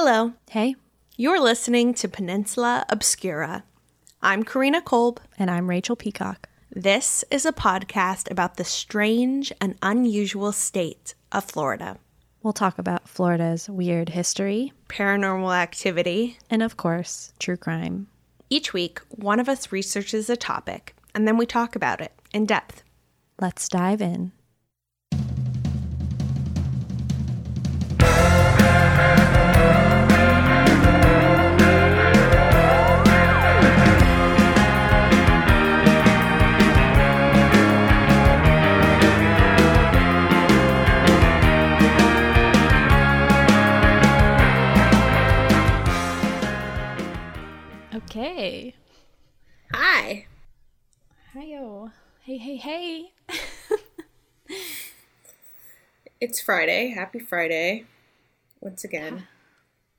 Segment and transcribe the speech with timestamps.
[0.00, 0.32] Hello.
[0.48, 0.76] Hey.
[1.16, 3.64] You're listening to Peninsula Obscura.
[4.22, 5.20] I'm Karina Kolb.
[5.36, 6.48] And I'm Rachel Peacock.
[6.70, 11.98] This is a podcast about the strange and unusual state of Florida.
[12.44, 18.06] We'll talk about Florida's weird history, paranormal activity, and of course, true crime.
[18.48, 22.46] Each week, one of us researches a topic and then we talk about it in
[22.46, 22.84] depth.
[23.40, 24.30] Let's dive in.
[48.18, 48.74] Okay.
[49.72, 50.26] Hi.
[51.36, 51.92] Hiyo.
[52.22, 53.12] Hey, hey, hey.
[56.20, 56.88] it's Friday.
[56.88, 57.84] Happy Friday.
[58.60, 59.28] Once again.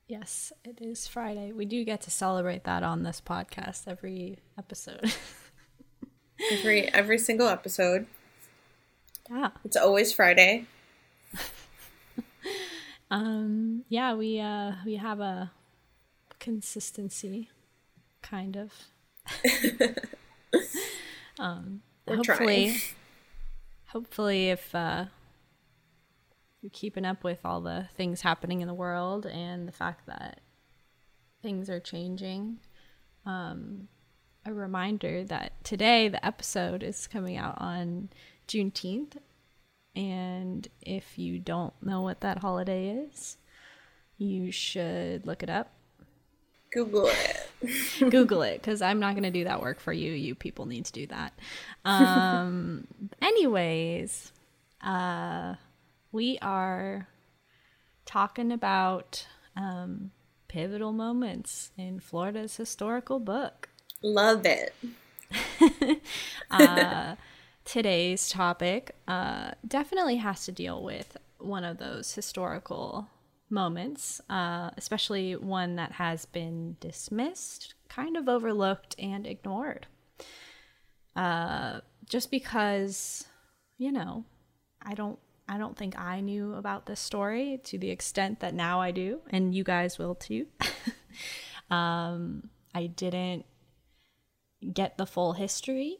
[0.10, 1.54] Yes, it is Friday.
[1.54, 5.14] We do get to celebrate that on this podcast every episode.
[6.52, 8.06] every every single episode.
[9.32, 9.52] Yeah.
[9.64, 10.66] It's always Friday.
[13.12, 15.52] um yeah, we uh we have a
[16.38, 17.48] consistency
[18.22, 18.74] kind of.
[21.40, 22.82] um, We're hopefully, trying.
[23.88, 25.06] hopefully, if uh,
[26.62, 30.42] you're keeping up with all the things happening in the world and the fact that
[31.42, 32.60] things are changing,
[33.26, 33.88] um,
[34.46, 38.10] a reminder that today the episode is coming out on
[38.48, 39.18] Juneteenth.
[39.96, 43.38] And if you don't know what that holiday is,
[44.18, 45.72] you should look it up
[46.72, 47.39] Google it.
[48.00, 50.12] Google it because I'm not going to do that work for you.
[50.12, 51.34] You people need to do that.
[51.86, 52.88] Um,
[53.22, 54.32] anyways,
[54.82, 55.56] uh,
[56.12, 57.08] we are
[58.06, 60.12] talking about um,
[60.48, 63.70] pivotal moments in Florida's historical book.
[64.02, 64.74] Love it.
[66.52, 67.16] uh,
[67.66, 73.08] today's topic uh, definitely has to deal with one of those historical
[73.50, 79.88] moments, uh, especially one that has been dismissed, kind of overlooked, and ignored.
[81.16, 83.26] Uh, just because,
[83.78, 84.26] you know,
[84.82, 85.20] I don't.
[85.52, 89.22] I don't think I knew about this story to the extent that now I do,
[89.32, 90.46] and you guys will too.
[91.72, 93.46] um, I didn't
[94.72, 95.98] get the full history,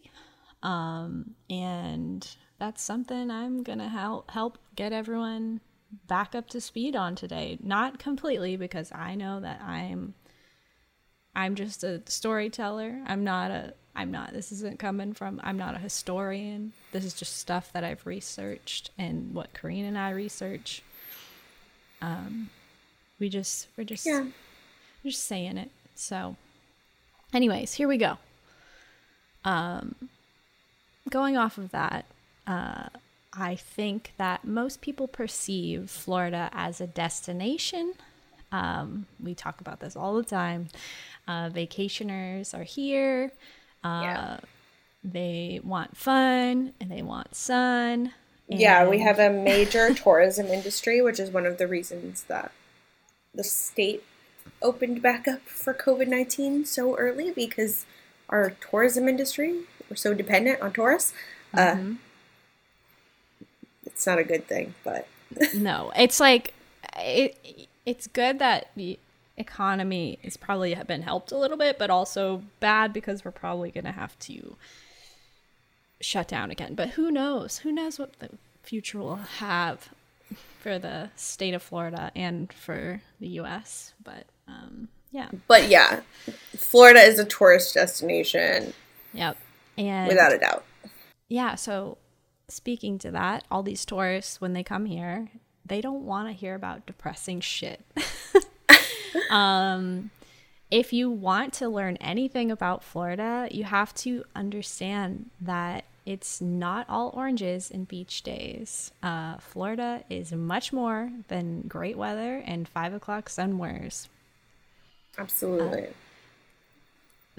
[0.62, 2.28] um, and
[2.60, 5.62] that's something I'm gonna help help get everyone
[6.08, 7.58] back up to speed on today.
[7.62, 10.14] Not completely because I know that I'm
[11.36, 13.02] I'm just a storyteller.
[13.06, 16.74] I'm not a I'm not this isn't coming from I'm not a historian.
[16.92, 20.84] This is just stuff that I've researched and what Karina and I research.
[22.02, 22.50] Um
[23.20, 24.26] we just we're just yeah.
[25.04, 25.72] we're just saying it.
[25.96, 26.36] So
[27.34, 28.18] anyways, here we go.
[29.44, 29.96] Um
[31.10, 32.06] going off of that,
[32.46, 32.90] uh
[33.34, 37.94] I think that most people perceive Florida as a destination.
[38.52, 40.70] Um, we talk about this all the time.
[41.28, 43.32] Uh, vacationers are here.
[43.84, 44.38] Uh, yeah.
[45.04, 48.14] They want fun and they want sun.
[48.48, 52.52] yeah, we have a major tourism industry, which is one of the reasons that
[53.34, 54.04] the state
[54.62, 57.86] opened back up for COVID 19 so early because
[58.28, 61.14] our tourism industry, we're so dependent on tourists.
[61.54, 61.94] Uh, mm-hmm.
[63.90, 65.08] It's not a good thing, but
[65.54, 66.54] no, it's like
[66.98, 67.68] it.
[67.86, 69.00] It's good that the
[69.38, 73.86] economy has probably been helped a little bit, but also bad because we're probably going
[73.86, 74.58] to have to
[76.02, 76.76] shut down again.
[76.76, 77.60] But who knows?
[77.60, 78.30] Who knows what the
[78.62, 79.90] future will have
[80.60, 83.94] for the state of Florida and for the U.S.
[84.04, 85.30] But um, yeah.
[85.48, 86.02] But yeah,
[86.56, 88.74] Florida is a tourist destination.
[89.14, 89.38] Yep.
[89.78, 90.66] And without a doubt.
[91.30, 91.56] Yeah.
[91.56, 91.98] So
[92.52, 95.30] speaking to that, all these tourists, when they come here,
[95.66, 97.86] they don't want to hear about depressing shit.
[99.30, 100.12] um,
[100.72, 106.88] if you want to learn anything about Florida, you have to understand that it's not
[106.90, 108.92] all oranges and beach days.
[109.04, 114.08] Uh, Florida is much more than great weather and five o'clock sunwears.
[115.18, 115.88] Absolutely.
[115.88, 115.92] Uh,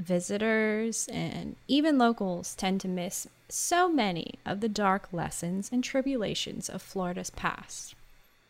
[0.01, 6.69] visitors and even locals tend to miss so many of the dark lessons and tribulations
[6.69, 7.95] of Florida's past.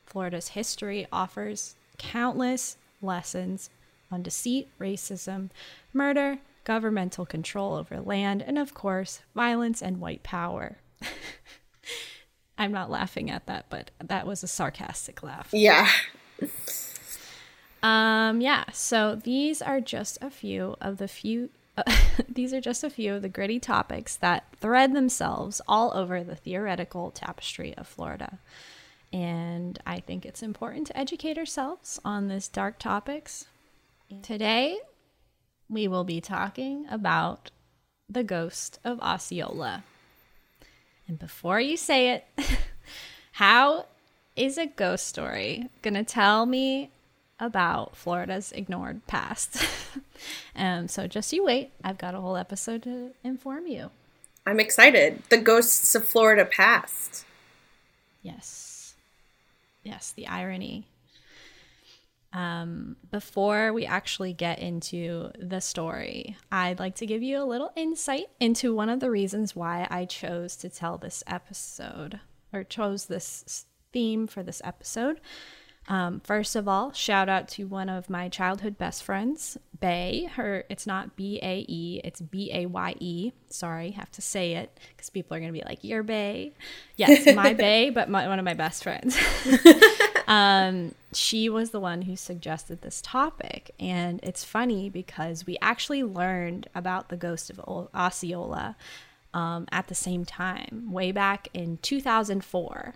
[0.07, 3.71] Florida's history offers countless lessons
[4.11, 5.51] on deceit, racism,
[5.93, 10.79] murder, governmental control over land, and of course, violence and white power.
[12.59, 15.49] I'm not laughing at that, but that was a sarcastic laugh.
[15.53, 15.89] Yeah.
[17.83, 21.51] Um, yeah, so these are just a few of the few.
[21.77, 21.83] Uh,
[22.29, 26.37] these are just a few of the gritty topics that thread themselves all over the
[26.37, 28.39] theoretical tapestry of Florida.
[29.13, 33.47] And I think it's important to educate ourselves on these dark topics.
[34.23, 34.79] Today,
[35.69, 37.51] we will be talking about
[38.09, 39.85] the ghost of Osceola.
[41.09, 42.25] And before you say it,
[43.33, 43.87] how
[44.37, 46.91] is a ghost story going to tell me
[47.41, 49.67] about Florida's ignored past.
[50.57, 51.73] um, so just you wait.
[51.83, 53.91] I've got a whole episode to inform you.
[54.47, 55.23] I'm excited.
[55.31, 57.25] The ghosts of Florida past.
[58.23, 58.95] Yes.
[59.83, 60.87] Yes, the irony.
[62.33, 67.73] Um, before we actually get into the story, I'd like to give you a little
[67.75, 72.21] insight into one of the reasons why I chose to tell this episode
[72.53, 75.21] or chose this theme for this episode.
[75.91, 80.31] Um, first of all, shout out to one of my childhood best friends, Bay.
[80.37, 83.33] Her, it's not B A E, it's B A Y E.
[83.49, 86.53] Sorry, have to say it because people are gonna be like, "You're Bay."
[86.95, 89.19] Yes, my Bay, but my, one of my best friends.
[90.29, 96.05] um, she was the one who suggested this topic, and it's funny because we actually
[96.05, 97.59] learned about the ghost of
[97.93, 98.77] Osceola
[99.35, 102.95] um, at the same time, way back in 2004.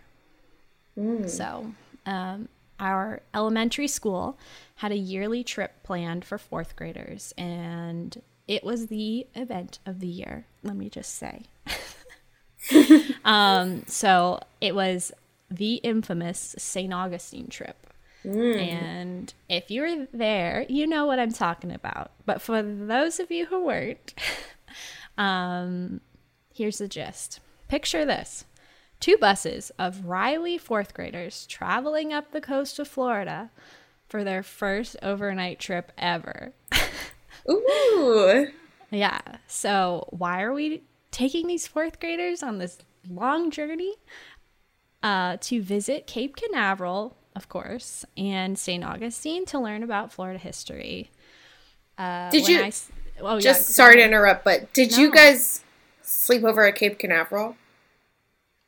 [0.96, 1.28] Mm.
[1.28, 1.74] So.
[2.06, 4.38] Um, our elementary school
[4.76, 10.06] had a yearly trip planned for fourth graders, and it was the event of the
[10.06, 11.44] year, let me just say.
[13.24, 15.12] um, so it was
[15.50, 16.92] the infamous St.
[16.92, 17.76] Augustine trip.
[18.24, 18.72] Mm.
[18.72, 22.10] And if you were there, you know what I'm talking about.
[22.24, 24.14] But for those of you who weren't,
[25.18, 26.00] um,
[26.54, 27.40] here's the gist.
[27.68, 28.44] Picture this
[29.00, 33.50] two buses of Riley fourth graders traveling up the coast of Florida
[34.08, 36.52] for their first overnight trip ever.
[37.50, 38.48] Ooh.
[38.90, 39.20] Yeah.
[39.46, 43.94] So, why are we taking these fourth graders on this long journey?
[45.02, 48.82] Uh, to visit Cape Canaveral, of course, and St.
[48.82, 51.10] Augustine to learn about Florida history.
[51.98, 52.62] Uh, did you?
[52.62, 52.72] I,
[53.20, 54.98] oh, just yeah, sorry to interrupt, but did no.
[54.98, 55.62] you guys
[56.00, 57.56] sleep over at Cape Canaveral?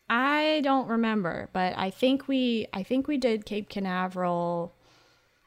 [0.08, 4.72] I don't remember, but I think we I think we did Cape Canaveral.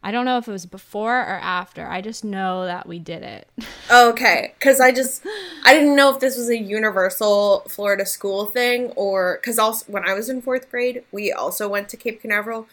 [0.02, 1.86] I don't know if it was before or after.
[1.86, 3.50] I just know that we did it.
[3.92, 5.26] okay, cuz I just
[5.66, 10.08] I didn't know if this was a universal Florida school thing or cuz also when
[10.08, 12.68] I was in 4th grade, we also went to Cape Canaveral,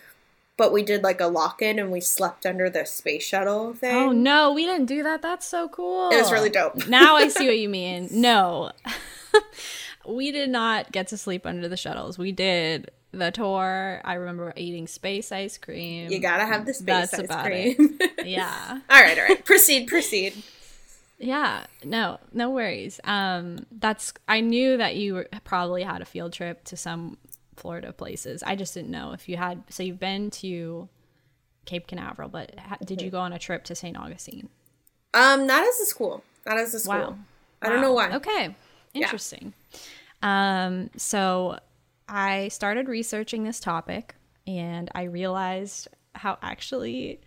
[0.56, 3.94] but we did like a lock-in and we slept under the space shuttle oh, thing.
[3.94, 5.22] Oh no, we didn't do that.
[5.22, 6.10] That's so cool.
[6.10, 6.88] It was really dope.
[6.88, 8.08] now I see what you mean.
[8.10, 8.72] No
[10.08, 12.18] we did not get to sleep under the shuttles.
[12.18, 14.00] We did the tour.
[14.04, 16.10] I remember eating space ice cream.
[16.10, 17.98] You gotta have the space That's ice cream.
[18.24, 18.80] yeah.
[18.90, 19.44] all right, all right.
[19.44, 20.34] Proceed, proceed.
[21.18, 23.00] Yeah, no, no worries.
[23.04, 27.16] Um, that's I knew that you were, probably had a field trip to some
[27.56, 28.42] Florida places.
[28.42, 29.62] I just didn't know if you had.
[29.70, 30.88] So you've been to
[31.64, 33.96] Cape Canaveral, but ha- did you go on a trip to St.
[33.96, 34.50] Augustine?
[35.14, 36.22] Um, not as a school.
[36.44, 36.94] Not as a school.
[36.94, 37.18] Wow.
[37.62, 38.12] I don't know why.
[38.12, 38.54] Okay,
[38.92, 39.54] interesting.
[39.72, 39.78] Yeah.
[40.22, 41.58] Um, so
[42.08, 44.14] I started researching this topic
[44.46, 47.20] and I realized how actually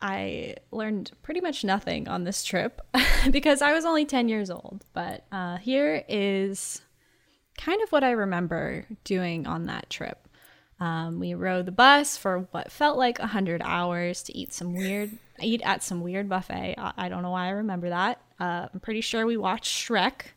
[0.00, 2.80] I learned pretty much nothing on this trip
[3.30, 4.84] because I was only 10 years old.
[4.92, 6.82] But uh, here is
[7.56, 10.28] kind of what I remember doing on that trip.
[10.80, 15.10] Um, we rode the bus for what felt like 100 hours to eat some weird
[15.40, 16.76] eat at some weird buffet.
[16.78, 18.20] I, don't know why I remember that.
[18.40, 20.32] Uh, I'm pretty sure we watched Shrek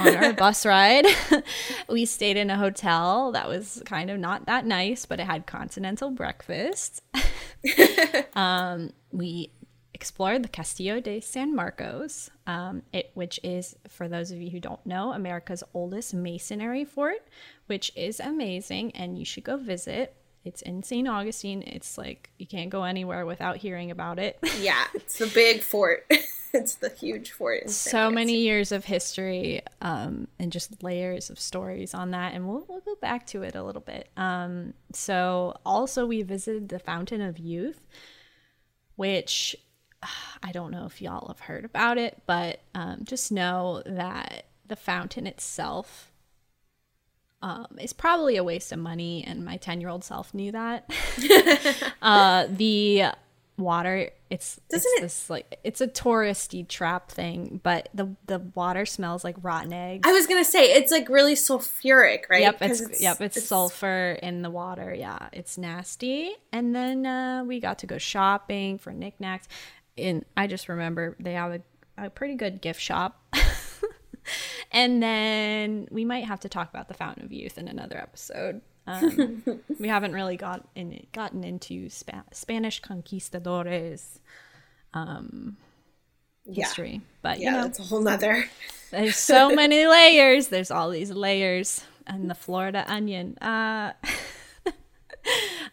[0.00, 1.06] on our bus ride.
[1.88, 5.46] we stayed in a hotel that was kind of not that nice, but it had
[5.46, 7.02] continental breakfast.
[8.34, 9.50] um, we
[9.94, 14.60] explored the Castillo de San Marcos, um, it, which is, for those of you who
[14.60, 17.26] don't know, America's oldest masonry fort,
[17.66, 20.14] which is amazing and you should go visit.
[20.44, 21.06] It's in St.
[21.06, 21.62] Augustine.
[21.66, 24.38] It's like you can't go anywhere without hearing about it.
[24.60, 26.06] yeah, it's the big fort.
[26.54, 27.68] it's the huge fort.
[27.68, 32.64] so many years of history um, and just layers of stories on that, and we'll
[32.68, 34.08] we'll go back to it a little bit.
[34.16, 37.86] Um, so also we visited the Fountain of Youth,
[38.96, 39.56] which
[40.42, 44.76] I don't know if y'all have heard about it, but um, just know that the
[44.76, 46.12] fountain itself
[47.42, 50.90] um, is probably a waste of money, and my 10 year old self knew that.
[52.02, 53.06] uh, the
[53.56, 54.10] water.
[54.30, 58.86] It's Doesn't it's it- this like it's a touristy trap thing, but the the water
[58.86, 60.08] smells like rotten eggs.
[60.08, 62.42] I was gonna say it's like really sulfuric, right?
[62.42, 64.94] Yep, it's, yep, it's, sulfur in the water.
[64.94, 66.32] Yeah, it's nasty.
[66.52, 69.48] And then uh, we got to go shopping for knickknacks.
[69.96, 73.20] And I just remember they have a, a pretty good gift shop.
[74.72, 78.60] and then we might have to talk about the Fountain of Youth in another episode.
[78.86, 79.42] Um,
[79.78, 84.20] we haven't really got in, gotten into Spa- Spanish conquistadores
[84.94, 85.56] um,
[86.46, 86.64] Yeah.
[86.64, 88.44] history, but Yeah, you know, that's a whole nother.
[88.90, 90.48] there's so many layers.
[90.48, 93.36] There's all these layers and the Florida onion.
[93.38, 93.92] Uh,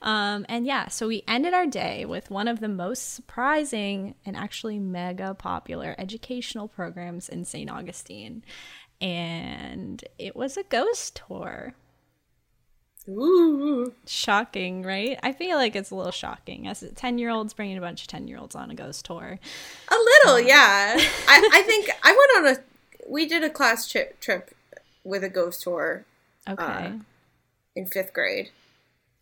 [0.02, 4.36] um, and yeah, so we ended our day with one of the most surprising and
[4.36, 7.70] actually mega popular educational programs in St.
[7.70, 8.44] Augustine.
[9.02, 11.74] And it was a ghost tour.
[13.08, 13.94] Ooh.
[14.08, 15.20] Shocking, right?
[15.22, 18.08] I feel like it's a little shocking as 10 year olds bringing a bunch of
[18.08, 19.40] 10 year olds on a ghost tour.
[19.90, 20.96] A little, yeah.
[21.28, 23.10] I, I think I went on a.
[23.10, 24.56] We did a class trip trip
[25.04, 26.06] with a ghost tour
[26.48, 26.64] Okay.
[26.64, 26.92] Uh,
[27.76, 28.50] in fifth grade.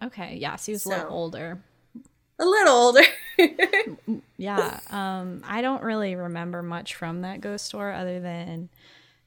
[0.06, 0.38] Okay.
[0.40, 0.56] Yeah.
[0.56, 1.62] So he was a little older.
[2.40, 3.04] A little older.
[4.38, 4.82] Yeah.
[4.90, 8.68] Um, I don't really remember much from that ghost tour other than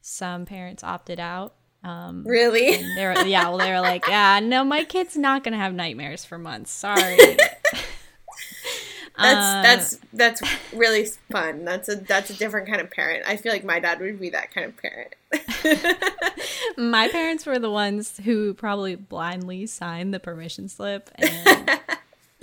[0.02, 1.54] some parents opted out.
[1.82, 2.76] Um, really?
[2.96, 5.72] they were, yeah, well, they were like, yeah, no, my kid's not going to have
[5.72, 6.70] nightmares for months.
[6.70, 7.16] Sorry.
[9.18, 10.42] That's that's that's
[10.74, 11.64] really fun.
[11.64, 13.24] That's a that's a different kind of parent.
[13.26, 15.14] I feel like my dad would be that kind of parent.
[16.76, 21.80] my parents were the ones who probably blindly signed the permission slip and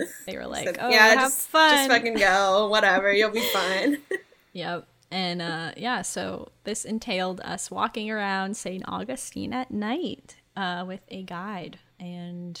[0.26, 1.70] they were like, oh, yeah, have just fun.
[1.70, 2.68] just fucking go.
[2.68, 3.98] Whatever, you'll be fine.
[4.56, 4.86] Yep.
[5.10, 8.84] And uh, yeah, so this entailed us walking around St.
[8.86, 11.80] Augustine at night uh, with a guide.
[11.98, 12.60] And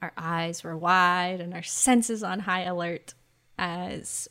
[0.00, 3.12] our eyes were wide and our senses on high alert
[3.58, 4.28] as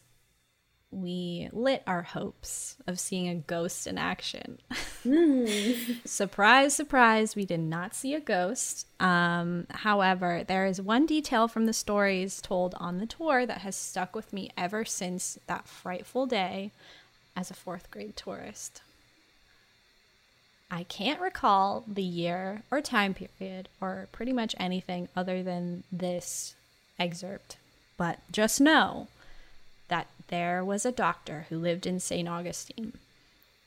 [0.93, 4.59] we lit our hopes of seeing a ghost in action.
[6.05, 8.87] surprise, surprise, we did not see a ghost.
[8.99, 13.75] Um, however, there is one detail from the stories told on the tour that has
[13.75, 16.71] stuck with me ever since that frightful day
[17.35, 18.81] as a fourth grade tourist.
[20.69, 26.55] I can't recall the year or time period or pretty much anything other than this
[26.97, 27.57] excerpt,
[27.95, 29.07] but just know
[29.89, 32.27] that there was a doctor who lived in St.
[32.27, 32.97] Augustine.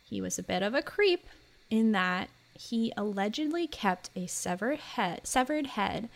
[0.03, 1.29] He was a bit of a creep
[1.71, 6.09] in that he allegedly kept a severed head, severed head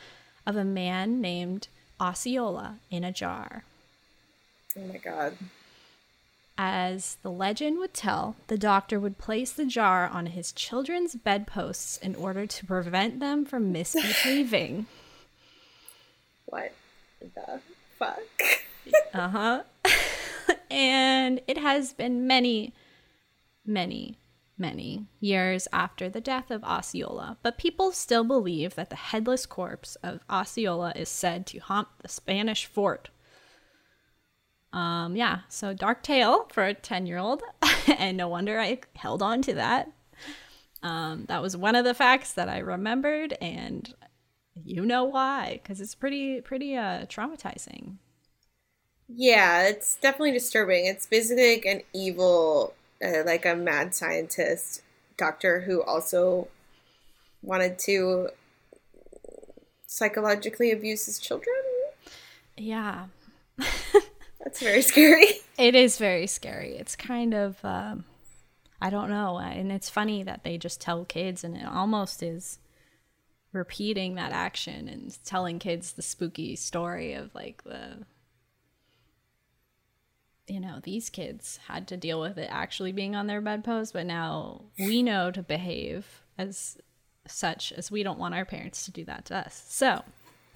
[0.45, 1.69] of a man named
[2.01, 3.63] Osceola in a jar.
[4.77, 5.37] oh my god.
[6.59, 11.97] As the legend would tell, the doctor would place the jar on his children's bedposts
[11.99, 14.87] in order to prevent them from misbehaving.
[16.47, 16.73] What
[17.21, 17.61] the
[17.97, 18.19] fuck?
[19.15, 19.63] Uh huh.
[20.71, 22.75] and it has been many,
[23.65, 24.19] many,
[24.57, 29.97] many years after the death of Osceola, but people still believe that the headless corpse
[29.97, 33.11] of Osceola is said to haunt the Spanish fort.
[34.73, 37.43] Um, yeah, so dark tale for a 10 year old,
[37.99, 39.91] and no wonder I held on to that.
[40.83, 43.93] Um, that was one of the facts that I remembered, and
[44.65, 47.97] you know why, because it's pretty, pretty uh, traumatizing.
[49.13, 50.87] Yeah, it's definitely disturbing.
[50.87, 52.75] It's basically like an evil,
[53.05, 54.83] uh, like a mad scientist
[55.17, 56.49] doctor who also
[57.43, 58.29] wanted to
[59.87, 61.57] psychologically abuse his children.
[62.57, 63.07] Yeah,
[64.41, 65.27] That's very scary.
[65.59, 66.77] it is very scary.
[66.77, 68.05] It's kind of, um,
[68.81, 69.39] I don't know.
[69.39, 72.59] And it's funny that they just tell kids, and it almost is
[73.53, 77.99] repeating that action and telling kids the spooky story of like the,
[80.51, 84.05] you know, these kids had to deal with it actually being on their bedpost, but
[84.07, 86.77] now we know to behave as
[87.27, 89.65] such as we don't want our parents to do that to us.
[89.69, 90.03] So,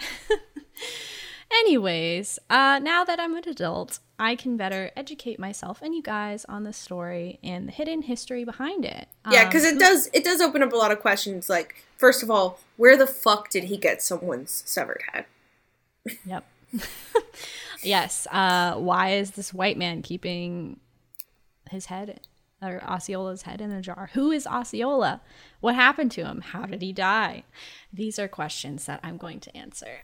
[1.51, 6.45] anyways, uh, now that I'm an adult, I can better educate myself and you guys
[6.47, 9.09] on the story and the hidden history behind it.
[9.31, 11.49] Yeah, Um, because it does it does open up a lot of questions.
[11.49, 15.27] Like, first of all, where the fuck did he get someone's severed head?
[16.27, 16.45] Yep.
[17.85, 18.27] yes.
[18.31, 20.81] Uh, why is this white man keeping
[21.71, 22.21] his head
[22.63, 24.11] or Osceola's head in a jar?
[24.15, 25.21] Who is Osceola?
[25.61, 26.41] What happened to him?
[26.41, 27.45] How did he die?
[27.93, 30.01] These are questions that I'm going to answer.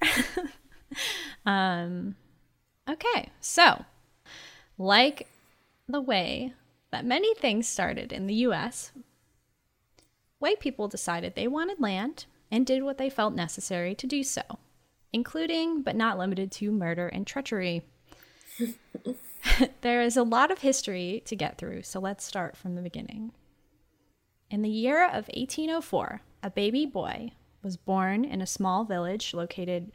[1.47, 2.17] um,
[2.89, 3.31] okay.
[3.41, 3.85] So,
[4.79, 5.29] like
[5.89, 6.55] the way
[6.91, 8.93] that many things started in the US,
[10.39, 14.43] white people decided they wanted land and did what they felt necessary to do so
[15.13, 17.83] including but not limited to murder and treachery.
[19.81, 23.33] there is a lot of history to get through, so let's start from the beginning.
[24.51, 29.93] In the year of 1804, a baby boy was born in a small village located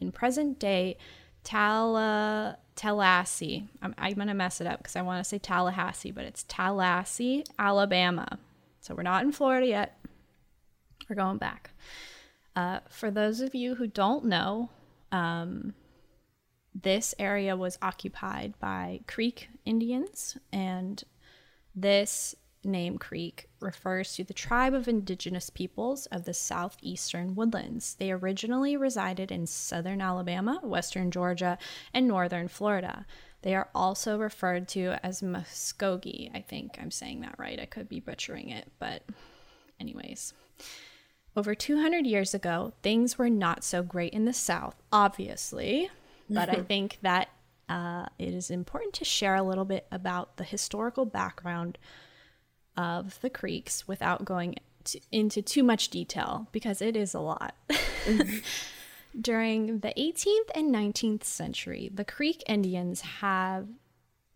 [0.00, 0.96] in present day
[1.44, 3.68] Tala, Tallahassee.
[3.80, 6.44] I'm, I'm going to mess it up because I want to say Tallahassee, but it's
[6.44, 8.38] Tallassee, Alabama.
[8.80, 9.98] So we're not in Florida yet.
[11.08, 11.70] We're going back.
[12.58, 14.68] Uh, for those of you who don't know,
[15.12, 15.74] um,
[16.74, 21.04] this area was occupied by Creek Indians, and
[21.72, 22.34] this
[22.64, 27.94] name Creek refers to the tribe of indigenous peoples of the southeastern woodlands.
[27.94, 31.58] They originally resided in southern Alabama, western Georgia,
[31.94, 33.06] and northern Florida.
[33.42, 36.34] They are also referred to as Muskogee.
[36.34, 37.60] I think I'm saying that right.
[37.60, 39.04] I could be butchering it, but,
[39.78, 40.34] anyways.
[41.36, 45.90] Over 200 years ago, things were not so great in the South, obviously,
[46.28, 47.28] but I think that
[47.68, 51.78] uh, it is important to share a little bit about the historical background
[52.76, 57.54] of the Creeks without going to, into too much detail because it is a lot.
[59.20, 63.66] During the 18th and 19th century, the Creek Indians have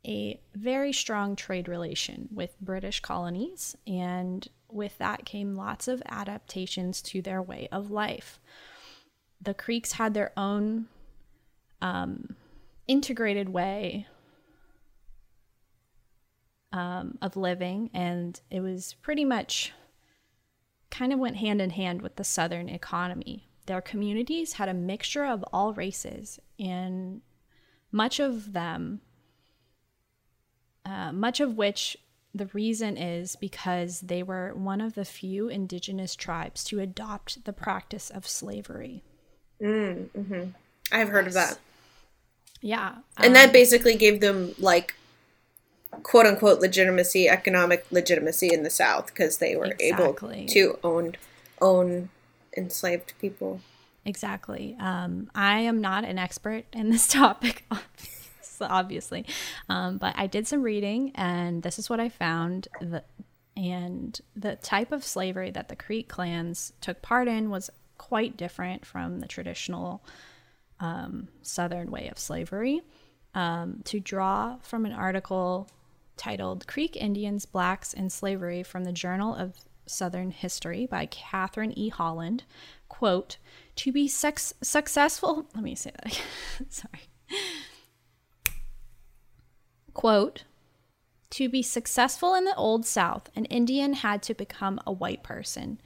[0.04, 7.02] a very strong trade relation with British colonies, and with that came lots of adaptations
[7.02, 8.40] to their way of life.
[9.40, 10.86] The Creeks had their own
[11.80, 12.36] um,
[12.86, 14.06] integrated way
[16.72, 19.72] um, of living, and it was pretty much
[20.90, 23.48] kind of went hand in hand with the Southern economy.
[23.66, 27.22] Their communities had a mixture of all races, and
[27.90, 29.00] much of them,
[30.84, 31.96] uh, much of which
[32.34, 37.52] the reason is because they were one of the few indigenous tribes to adopt the
[37.52, 39.02] practice of slavery.
[39.60, 40.44] Mm, hmm
[40.90, 41.28] I've heard yes.
[41.28, 41.58] of that.
[42.60, 42.94] Yeah.
[43.16, 44.94] And um, that basically gave them like
[46.02, 50.40] quote unquote legitimacy, economic legitimacy in the South because they were exactly.
[50.40, 51.16] able to own
[51.60, 52.08] own
[52.56, 53.60] enslaved people.
[54.04, 54.76] Exactly.
[54.80, 57.64] Um, I am not an expert in this topic,
[58.60, 59.26] obviously,
[59.68, 62.68] um, but I did some reading, and this is what I found.
[62.80, 63.04] The,
[63.56, 68.86] and the type of slavery that the Creek clans took part in was quite different
[68.86, 70.02] from the traditional
[70.80, 72.82] um, Southern way of slavery.
[73.34, 75.66] Um, to draw from an article
[76.18, 81.88] titled Creek Indians, Blacks, and Slavery from the Journal of Southern History by Kathryn E.
[81.88, 82.44] Holland.
[82.88, 83.38] Quote,
[83.76, 86.26] to be sex- successful, let me say that again.
[86.68, 87.00] Sorry.
[89.94, 90.44] Quote,
[91.30, 95.80] to be successful in the Old South, an Indian had to become a white person.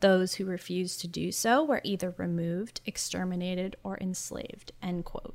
[0.00, 4.72] Those who refused to do so were either removed, exterminated, or enslaved.
[4.82, 5.34] End quote.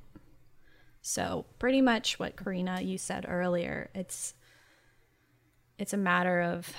[1.02, 4.34] So, pretty much what Karina you said earlier, it's
[5.78, 6.74] it's a matter of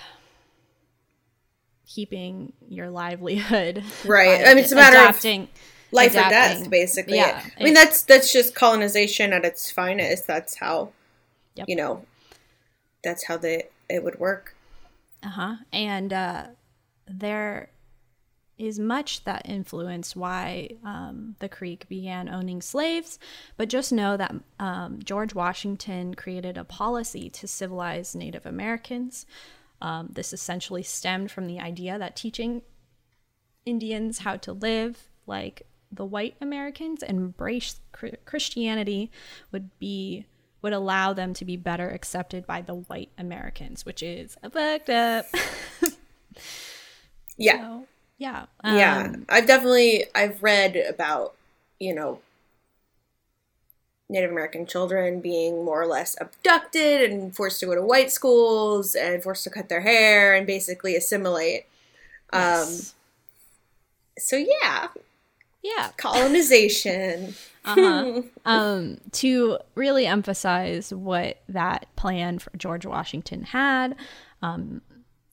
[1.87, 3.83] keeping your livelihood.
[4.05, 4.45] Right.
[4.47, 5.49] I mean, it's a matter adapting, of
[5.93, 6.59] life adapting.
[6.59, 7.17] or death, basically.
[7.17, 7.45] Yeah.
[7.59, 10.27] I mean, that's that's just colonization at its finest.
[10.27, 10.91] That's how,
[11.57, 11.69] yep.
[11.69, 12.05] you know,
[13.03, 14.55] that's how they it would work.
[15.23, 15.57] Uh huh.
[15.73, 16.47] And uh,
[17.07, 17.71] there
[18.59, 23.19] is much that influenced why um, the Creek began owning slaves,
[23.57, 29.27] but just know that um, George Washington created a policy to civilize Native Americans.
[29.83, 32.63] Um, this essentially stemmed from the idea that teaching
[33.67, 37.81] Indians how to live like the white Americans and embrace
[38.25, 39.11] Christianity
[39.53, 40.25] would be
[40.63, 45.27] would allow them to be better accepted by the white Americans, which is fucked up.
[47.37, 47.59] yeah.
[47.59, 47.87] So,
[48.19, 48.47] yeah.
[48.65, 49.13] Um, yeah.
[49.29, 51.35] I've definitely I've read about,
[51.79, 52.21] you know,
[54.09, 58.95] Native American children being more or less abducted and forced to go to white schools
[58.95, 61.67] and forced to cut their hair and basically assimilate.
[62.33, 62.95] Yes.
[62.95, 62.97] Um
[64.19, 64.89] so yeah.
[65.63, 65.91] Yeah.
[65.97, 67.35] Colonization.
[67.67, 68.23] uh-huh.
[68.45, 73.97] um, to really emphasize what that plan for George Washington had,
[74.43, 74.83] um,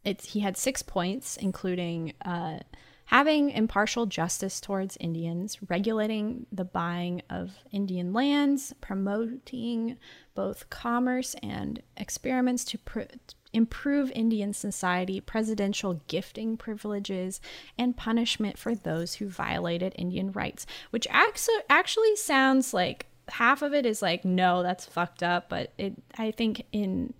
[0.03, 2.59] it's he had six points, including uh,
[3.05, 9.97] having impartial justice towards Indians, regulating the buying of Indian lands, promoting
[10.35, 13.01] both commerce and experiments to pr-
[13.53, 17.39] improve Indian society, presidential gifting privileges,
[17.77, 23.85] and punishment for those who violated Indian rights, which actually sounds like half of it
[23.85, 27.13] is like no, that's fucked up, but it I think in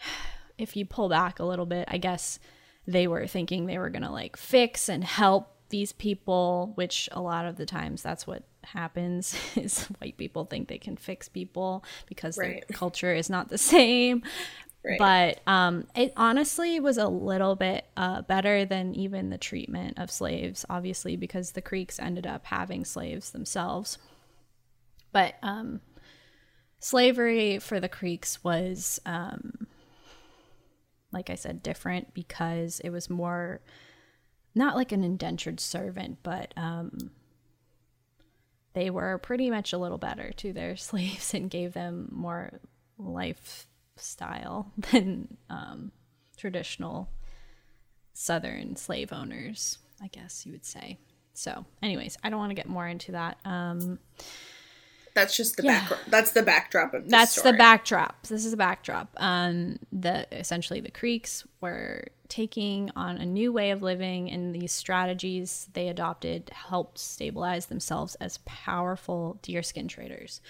[0.58, 2.38] if you pull back a little bit, I guess
[2.86, 7.20] they were thinking they were going to like fix and help these people, which a
[7.20, 11.84] lot of the times that's what happens, is white people think they can fix people
[12.06, 12.64] because right.
[12.68, 14.22] their culture is not the same.
[14.86, 14.98] Right.
[14.98, 20.12] But um, it honestly was a little bit uh, better than even the treatment of
[20.12, 23.98] slaves, obviously, because the Creeks ended up having slaves themselves.
[25.10, 25.80] But um,
[26.78, 29.66] slavery for the Creeks was, um,
[31.10, 33.60] like I said, different because it was more
[34.54, 37.10] not like an indentured servant, but um,
[38.72, 42.60] they were pretty much a little better to their slaves and gave them more
[43.96, 45.92] lifestyle than um,
[46.36, 47.08] traditional
[48.12, 50.98] Southern slave owners, I guess you would say.
[51.34, 53.38] So, anyways, I don't want to get more into that.
[53.44, 53.98] Um,
[55.14, 55.80] that's just the yeah.
[55.80, 56.00] backdrop.
[56.08, 57.52] That's the backdrop of That's story.
[57.52, 58.26] the backdrop.
[58.26, 59.08] This is a backdrop.
[59.16, 64.72] Um, the essentially the Creeks were taking on a new way of living, and these
[64.72, 70.40] strategies they adopted helped stabilize themselves as powerful deerskin traders.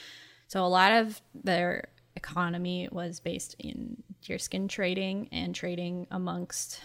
[0.49, 6.81] So a lot of their economy was based in deerskin trading and trading amongst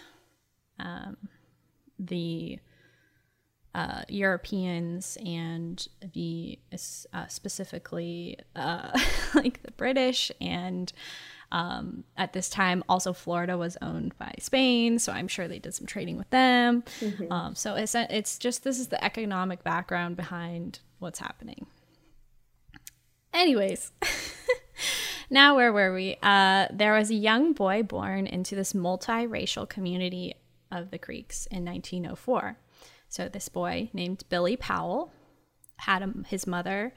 [0.79, 1.17] um,
[1.97, 2.59] the
[3.73, 6.59] uh, Europeans and the
[7.13, 8.97] uh, specifically uh,
[9.33, 10.91] like the British and
[11.53, 15.73] um, at this time also Florida was owned by Spain, so I'm sure they did
[15.73, 16.83] some trading with them.
[17.01, 17.31] Mm-hmm.
[17.31, 21.67] Um, so it's it's just this is the economic background behind what's happening.
[23.33, 23.91] Anyways.
[25.31, 30.35] now where were we uh, there was a young boy born into this multiracial community
[30.71, 32.57] of the creeks in 1904
[33.11, 35.11] so this boy named Billy Powell
[35.81, 36.93] had a, his mother.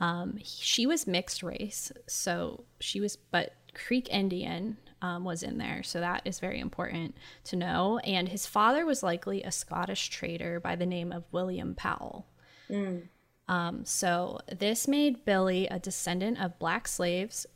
[0.00, 5.82] Um, she was mixed race, so she was, but Creek Indian um, was in there,
[5.82, 7.98] so that is very important to know.
[7.98, 12.26] And his father was likely a Scottish trader by the name of William Powell.
[12.70, 13.08] Mm.
[13.48, 17.46] Um, so this made Billy a descendant of black slaves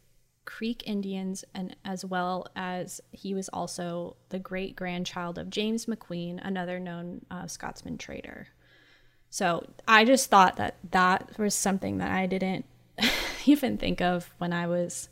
[0.45, 6.41] Creek Indians, and as well as he was also the great grandchild of James McQueen,
[6.43, 8.49] another known uh, Scotsman trader.
[9.31, 12.67] So I just thought that that was something that I didn't
[13.47, 15.09] even think of when I was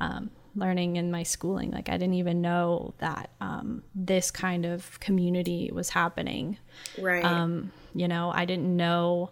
[0.00, 1.70] um, learning in my schooling.
[1.70, 6.58] Like I didn't even know that um, this kind of community was happening.
[6.98, 7.24] Right.
[7.24, 9.30] Um, you know, I didn't know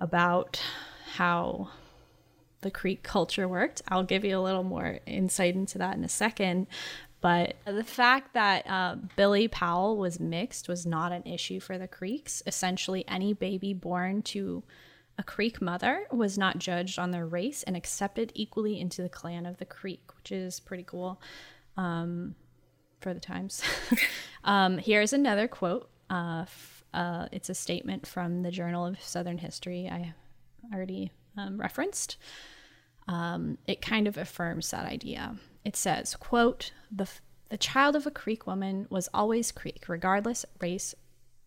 [0.00, 0.60] about
[1.12, 1.70] how
[2.60, 3.82] the Creek culture worked.
[3.88, 6.66] I'll give you a little more insight into that in a second.
[7.20, 11.88] But the fact that uh, Billy Powell was mixed was not an issue for the
[11.88, 12.42] Creeks.
[12.46, 14.62] Essentially, any baby born to
[15.18, 19.46] a Creek mother was not judged on their race and accepted equally into the clan
[19.46, 21.20] of the Creek, which is pretty cool
[21.76, 22.36] um,
[23.00, 23.62] for the times.
[24.44, 25.90] um, here's another quote.
[26.08, 29.88] Uh, f- uh, it's a statement from the Journal of Southern History.
[29.88, 30.14] I
[30.72, 32.16] already um, referenced,
[33.06, 35.36] um, it kind of affirms that idea.
[35.64, 37.08] It says, quote, the,
[37.48, 40.94] the child of a Creek woman was always Creek, regardless race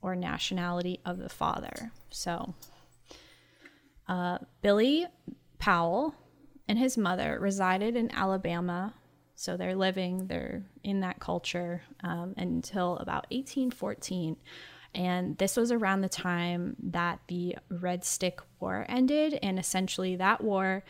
[0.02, 1.92] or nationality of the father.
[2.10, 2.56] So,
[4.08, 5.06] uh, Billy
[5.60, 6.16] Powell
[6.68, 8.94] and his mother resided in Alabama.
[9.36, 14.38] So they're living, they're in that culture um, until about 1814
[14.94, 19.40] and this was around the time that the Red Stick War ended.
[19.42, 20.84] And essentially, that war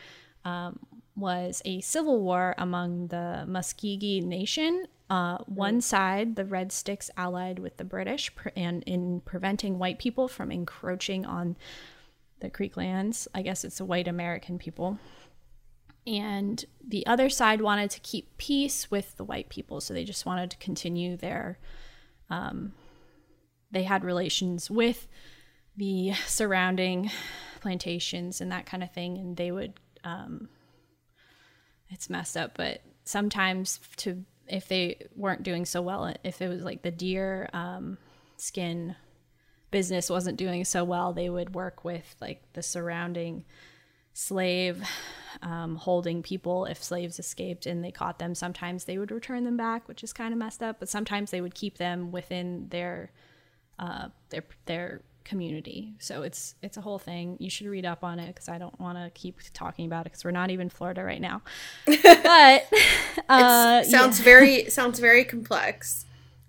[0.44, 0.80] um,
[1.16, 4.86] was a civil war among the Muscogee Nation.
[5.08, 10.26] Uh, one side, the Red Sticks allied with the British and in preventing white people
[10.26, 11.56] from encroaching on
[12.40, 13.28] the Creek lands.
[13.34, 14.98] I guess it's the white American people.
[16.06, 19.80] And the other side wanted to keep peace with the white people.
[19.80, 21.58] So they just wanted to continue their
[22.28, 22.72] um,
[23.72, 25.08] they had relations with
[25.76, 27.10] the surrounding
[27.60, 30.48] plantations and that kind of thing and they would um,
[31.88, 36.62] it's messed up but sometimes to if they weren't doing so well if it was
[36.62, 37.96] like the deer um,
[38.36, 38.94] skin
[39.70, 43.44] business wasn't doing so well they would work with like the surrounding
[44.14, 44.86] slave
[45.40, 46.66] um, holding people.
[46.66, 50.12] If slaves escaped and they caught them sometimes they would return them back which is
[50.12, 53.10] kind of messed up but sometimes they would keep them within their
[53.78, 55.94] uh, their their community.
[55.98, 57.36] So it's it's a whole thing.
[57.40, 60.12] You should read up on it because I don't want to keep talking about it
[60.12, 61.42] because we're not even Florida right now.
[62.02, 62.68] But
[63.28, 64.24] uh, sounds yeah.
[64.24, 66.06] very sounds very complex.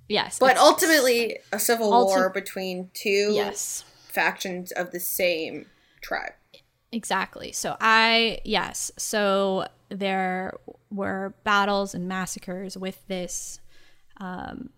[0.10, 3.86] Yes, but ultimately a civil ulti- war between two yes.
[4.08, 5.68] factions of the same
[6.02, 6.34] tribe.
[6.92, 7.52] Exactly.
[7.52, 8.92] So I yes.
[8.98, 10.58] So there
[10.92, 13.60] were battles and massacres with this
[14.18, 14.70] um,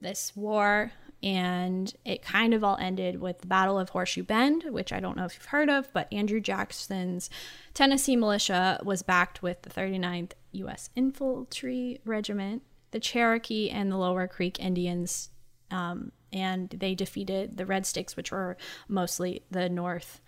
[0.00, 0.92] this war
[1.22, 5.16] and it kind of all ended with the Battle of Horseshoe Bend, which I don't
[5.16, 7.28] know if you've heard of, but Andrew Jackson's
[7.74, 10.90] Tennessee militia was backed with the 39th U.S.
[10.94, 15.30] Infantry Regiment, the Cherokee, and the Lower Creek Indians.
[15.70, 20.20] Um, and they defeated the Red Sticks, which were mostly the North,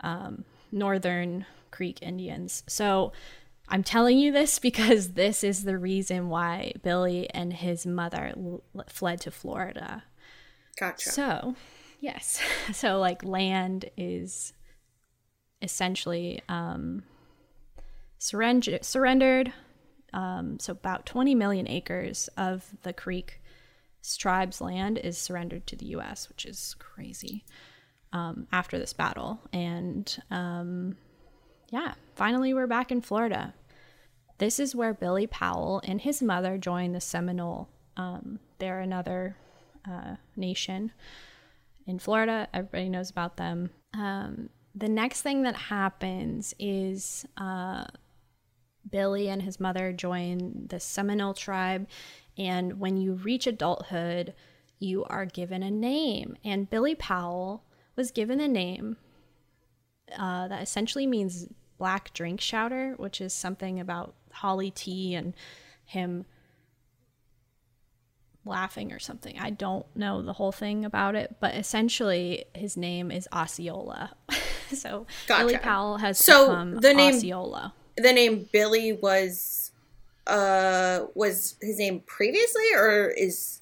[0.00, 2.62] um, Northern Creek Indians.
[2.66, 3.12] So
[3.68, 8.62] I'm telling you this because this is the reason why Billy and his mother l-
[8.88, 10.04] fled to Florida.
[10.78, 11.10] Gotcha.
[11.10, 11.54] So,
[12.00, 12.40] yes.
[12.72, 14.52] So, like, land is
[15.62, 17.04] essentially um,
[18.18, 19.52] surrender- surrendered.
[20.12, 23.40] Um, so, about 20 million acres of the Creek
[24.18, 27.44] tribe's land is surrendered to the U.S., which is crazy
[28.12, 29.40] um, after this battle.
[29.52, 30.96] And um,
[31.70, 33.54] yeah, finally, we're back in Florida.
[34.38, 37.68] This is where Billy Powell and his mother joined the Seminole.
[37.96, 39.36] Um, they're another
[39.90, 40.92] uh, nation
[41.86, 42.48] in Florida.
[42.52, 43.70] Everybody knows about them.
[43.94, 47.84] Um, the next thing that happens is uh,
[48.90, 51.88] Billy and his mother join the Seminole tribe.
[52.36, 54.34] And when you reach adulthood,
[54.78, 56.36] you are given a name.
[56.44, 57.64] And Billy Powell
[57.96, 58.98] was given a name
[60.16, 65.34] uh, that essentially means black drink shouter, which is something about holly tea and
[65.84, 66.26] him
[68.46, 69.38] laughing or something.
[69.38, 74.12] I don't know the whole thing about it, but essentially his name is Osceola.
[74.72, 75.42] so Gotcha.
[75.46, 77.74] Billy Powell has So, become the name- Osceola.
[77.96, 79.72] the name Billy was
[80.26, 83.60] uh was his name previously or is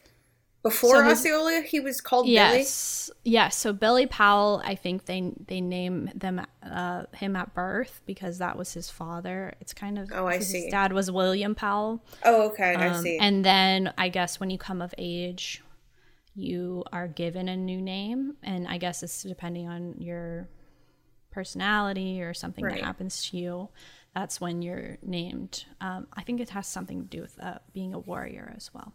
[0.64, 3.56] before So Osceola he was called Yes, yes.
[3.56, 8.56] So Billy Powell, I think they they name them uh, him at birth because that
[8.58, 9.54] was his father.
[9.60, 10.62] It's kind of Oh, I see.
[10.64, 12.02] His dad was William Powell.
[12.24, 13.18] Oh, okay, I Um, see.
[13.18, 15.62] And then I guess when you come of age,
[16.34, 20.48] you are given a new name, and I guess it's depending on your
[21.30, 22.76] personality or something Right.
[22.80, 23.68] that happens to you.
[24.14, 25.64] That's when you're named.
[25.80, 28.92] Um, I think it has something to do with uh, being a warrior as well,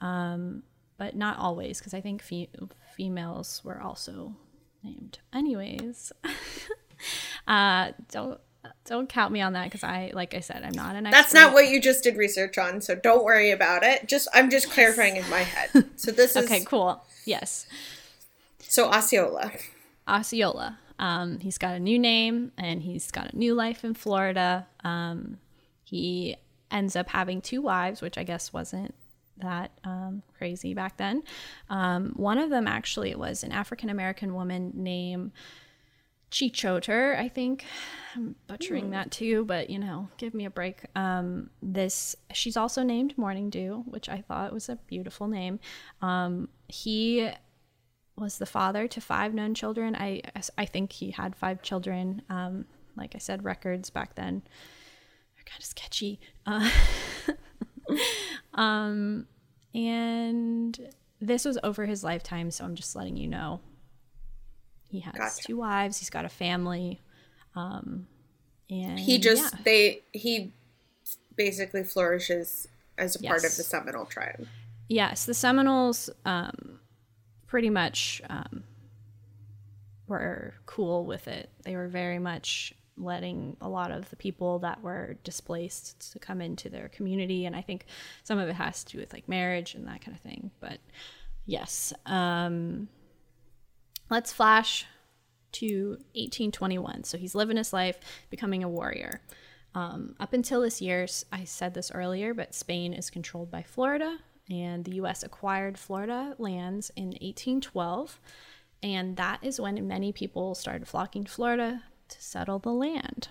[0.00, 0.62] um,
[0.98, 2.48] but not always because I think fe-
[2.96, 4.34] females were also
[4.82, 5.18] named.
[5.32, 6.12] Anyways,
[7.46, 8.40] uh, don't.
[8.84, 11.16] Don't count me on that because I, like I said, I'm not an expert.
[11.22, 14.08] That's not what you just did research on, so don't worry about it.
[14.08, 15.70] Just I'm just clarifying in my head.
[15.94, 17.04] So this is Okay, cool.
[17.24, 17.66] Yes.
[18.58, 19.52] so Osceola.
[20.08, 20.80] Osceola.
[20.98, 24.66] Um, he's got a new name and he's got a new life in Florida.
[24.82, 25.38] Um,
[25.84, 26.36] he
[26.70, 28.94] ends up having two wives, which I guess wasn't
[29.38, 31.22] that um, crazy back then.
[31.68, 35.32] Um, one of them actually was an African American woman named
[36.30, 37.64] Chechoter, I think.
[38.14, 40.84] I'm butchering that too, but you know, give me a break.
[40.94, 45.60] Um, this she's also named Morning Dew, which I thought was a beautiful name.
[46.02, 47.30] Um, he
[48.18, 49.94] was the father to five known children.
[49.94, 50.22] I
[50.58, 52.22] I think he had five children.
[52.28, 54.42] Um, like I said, records back then
[55.38, 56.18] are kind of sketchy.
[56.44, 56.70] Uh,
[58.54, 59.26] um,
[59.74, 60.78] and
[61.20, 63.60] this was over his lifetime, so I'm just letting you know.
[64.88, 65.42] He has Gotcha.
[65.46, 65.98] two wives.
[65.98, 67.00] He's got a family.
[67.54, 68.06] Um,
[68.70, 69.60] and He just yeah.
[69.64, 70.52] they he
[71.36, 72.68] basically flourishes
[72.98, 74.46] as a part of the Seminole tribe.
[74.88, 76.80] Yes, the Seminoles um,
[77.46, 78.64] pretty much um,
[80.06, 81.50] were cool with it.
[81.64, 86.40] They were very much letting a lot of the people that were displaced to come
[86.40, 87.86] into their community, and I think
[88.24, 90.50] some of it has to do with like marriage and that kind of thing.
[90.60, 90.78] But
[91.44, 92.88] yes, um,
[94.10, 94.86] let's flash
[95.52, 97.04] to 1821.
[97.04, 97.98] So he's living his life,
[98.30, 99.20] becoming a warrior.
[99.74, 104.18] Um, up until this year, I said this earlier, but Spain is controlled by Florida,
[104.50, 105.22] and the U.S.
[105.22, 108.18] acquired Florida lands in 1812,
[108.82, 113.28] and that is when many people started flocking to Florida to settle the land.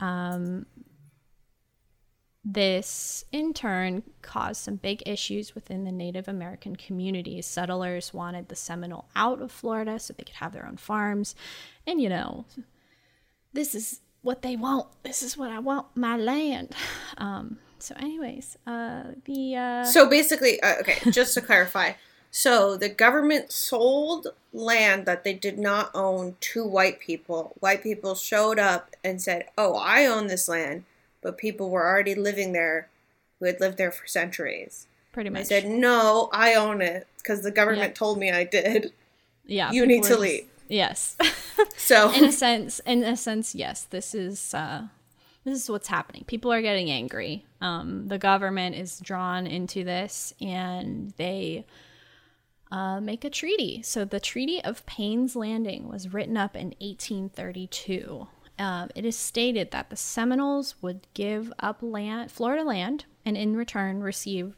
[0.00, 0.66] Um,
[2.44, 7.46] this, in turn, caused some big issues within the Native American communities.
[7.46, 11.34] Settlers wanted the Seminole out of Florida so they could have their own farms.
[11.86, 12.44] And, you know,
[13.54, 14.88] this is what they want.
[15.04, 16.74] This is what I want my land.
[17.16, 19.56] Um, so, anyways, uh, the.
[19.56, 21.92] Uh, So basically, uh, okay, just to clarify,
[22.36, 27.54] so the government sold land that they did not own to white people.
[27.60, 30.82] White people showed up and said, "Oh, I own this land,"
[31.22, 32.88] but people were already living there
[33.38, 34.88] who had lived there for centuries.
[35.12, 37.98] pretty And I said, "No, I own it because the government Yeah.
[38.00, 38.92] told me I did."
[39.46, 39.70] yeah.
[39.70, 40.48] you need to leave.
[40.68, 41.16] Yes.
[41.76, 44.88] So in a sense, in a sense, yes, this is uh,
[45.44, 46.24] this is what's happening.
[46.26, 47.44] People are getting angry.
[47.60, 51.64] Um, the government is drawn into this, and they
[52.74, 53.80] uh, make a treaty.
[53.82, 58.26] So the Treaty of Payne's Landing was written up in 1832.
[58.58, 63.54] Um, it is stated that the Seminoles would give up land, Florida land, and in
[63.54, 64.56] return receive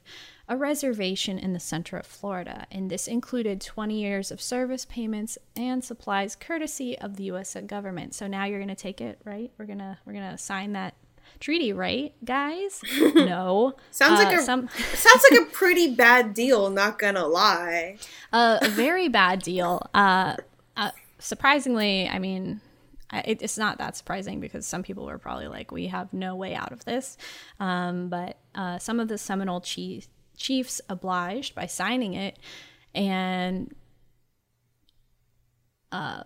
[0.48, 5.37] a reservation in the center of Florida, and this included 20 years of service payments
[5.55, 7.55] and supplies courtesy of the U.S.
[7.66, 8.14] government.
[8.14, 9.50] So now you're going to take it, right?
[9.59, 10.94] We're gonna we're gonna sign that
[11.40, 12.81] treaty, right, guys?
[13.14, 13.75] no.
[13.90, 14.68] sounds uh, like a some...
[14.94, 16.70] sounds like a pretty bad deal.
[16.70, 17.96] Not gonna lie.
[18.33, 19.88] Uh, a very bad deal.
[19.94, 20.37] Uh,
[20.77, 22.61] uh surprisingly, I mean,
[23.12, 26.55] it, it's not that surprising because some people were probably like, "We have no way
[26.55, 27.16] out of this."
[27.61, 32.38] Um, but uh, some of the Seminole chiefs chiefs obliged by signing it
[32.94, 33.75] and
[35.92, 36.22] uh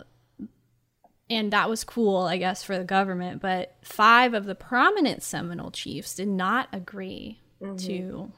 [1.31, 5.71] and that was cool i guess for the government but five of the prominent seminole
[5.71, 7.75] chiefs did not agree mm-hmm.
[7.77, 8.31] to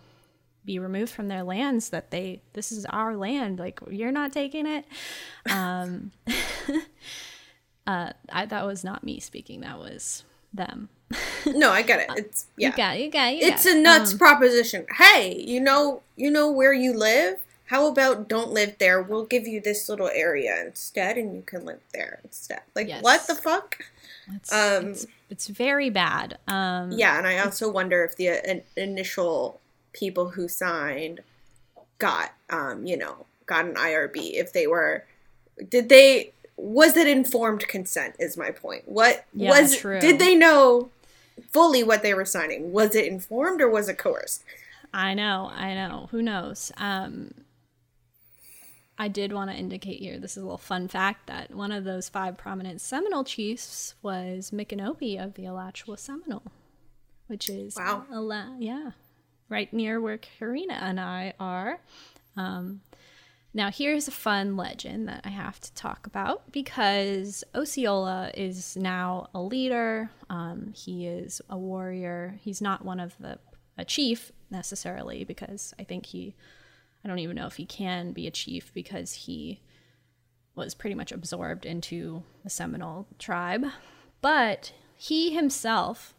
[0.63, 4.65] be removed from their lands that they this is our land like you're not taking
[4.65, 4.85] it
[5.49, 6.11] um
[7.87, 10.89] uh I, that was not me speaking that was them
[11.45, 12.09] no, I get it.
[12.17, 12.69] It's yeah.
[12.69, 13.01] You got it.
[13.01, 13.41] You got it.
[13.41, 14.85] You it's got a nuts um, proposition.
[14.97, 17.39] Hey, you know, you know where you live.
[17.73, 19.01] How about don't live there?
[19.01, 22.61] We'll give you this little area instead, and you can live there instead.
[22.75, 23.01] Like yes.
[23.01, 23.85] what the fuck?
[24.31, 26.37] It's, um, it's, it's very bad.
[26.47, 29.59] Um, yeah, and I also wonder if the uh, initial
[29.91, 31.21] people who signed
[31.97, 34.33] got, um, you know, got an IRB.
[34.33, 35.05] If they were,
[35.67, 36.31] did they?
[36.57, 38.13] Was it informed consent?
[38.19, 38.83] Is my point.
[38.85, 39.77] What yeah, was?
[39.77, 39.99] True.
[39.99, 40.91] Did they know
[41.51, 42.71] fully what they were signing.
[42.71, 44.43] Was it informed or was it coerced?
[44.93, 46.07] I know, I know.
[46.11, 46.71] Who knows?
[46.77, 47.33] Um,
[48.97, 51.83] I did want to indicate here this is a little fun fact that one of
[51.83, 56.51] those five prominent Seminole chiefs was Micanopy of the Alachua Seminole,
[57.27, 58.91] which is wow, Ala- yeah,
[59.49, 61.79] right near where Karina and I are.
[62.37, 62.81] Um,
[63.55, 69.29] now, here's a fun legend that I have to talk about because Osceola is now
[69.35, 70.09] a leader.
[70.27, 72.39] Um, he is a warrior.
[72.41, 73.37] He's not one of the
[73.77, 76.35] a chief necessarily because I think he,
[77.03, 79.61] I don't even know if he can be a chief because he
[80.55, 83.65] was pretty much absorbed into the Seminole tribe.
[84.21, 86.13] But he himself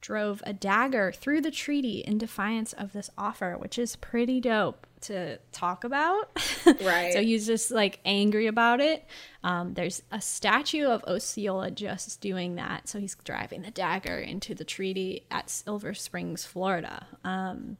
[0.00, 4.86] drove a dagger through the treaty in defiance of this offer, which is pretty dope
[5.02, 6.30] to talk about.
[6.82, 7.12] Right.
[7.12, 9.06] so he's just like angry about it.
[9.42, 12.88] Um, there's a statue of Osceola just doing that.
[12.88, 17.06] So he's driving the dagger into the treaty at Silver Springs, Florida.
[17.24, 17.78] Um,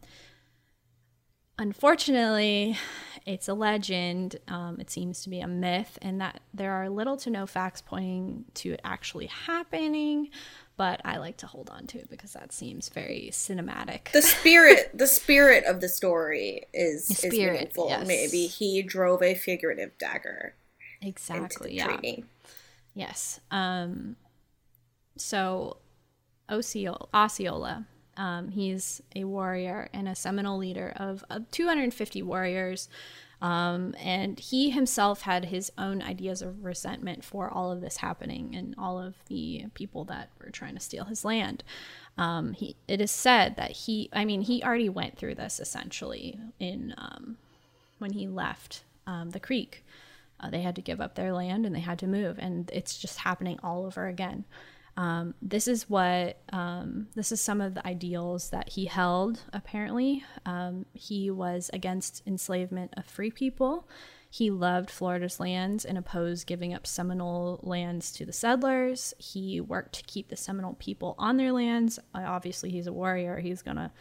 [1.61, 2.77] unfortunately,
[3.27, 4.37] it's a legend.
[4.49, 7.81] Um, it seems to be a myth, and that there are little to no facts
[7.81, 10.31] pointing to it actually happening
[10.81, 14.13] but I like to hold on to it because that seems very cinematic.
[14.13, 17.89] The spirit, the spirit of the story is the spirit, is meaningful.
[17.91, 18.07] Yes.
[18.07, 20.55] Maybe he drove a figurative dagger.
[21.03, 21.77] Exactly.
[21.77, 21.85] yeah.
[21.85, 22.25] Treaty.
[22.95, 23.41] Yes.
[23.51, 24.17] Um.
[25.19, 25.77] So,
[26.49, 27.87] Osceola, Osceola
[28.21, 32.89] um, he's a warrior and a Seminole leader of, of 250 warriors
[33.43, 38.55] um, and he himself had his own ideas of resentment for all of this happening
[38.55, 41.65] and all of the people that were trying to steal his land.
[42.19, 46.39] Um, he, it is said that he, I mean, he already went through this essentially
[46.59, 47.39] in um,
[47.99, 49.85] when he left um, the creek.
[50.39, 52.99] Uh, they had to give up their land and they had to move, and it's
[52.99, 54.45] just happening all over again.
[54.97, 59.41] Um, this is what um, this is some of the ideals that he held.
[59.53, 63.89] Apparently, um, he was against enslavement of free people.
[64.33, 69.13] He loved Florida's lands and opposed giving up Seminole lands to the settlers.
[69.19, 71.99] He worked to keep the Seminole people on their lands.
[72.15, 73.39] Uh, obviously, he's a warrior.
[73.39, 73.93] He's gonna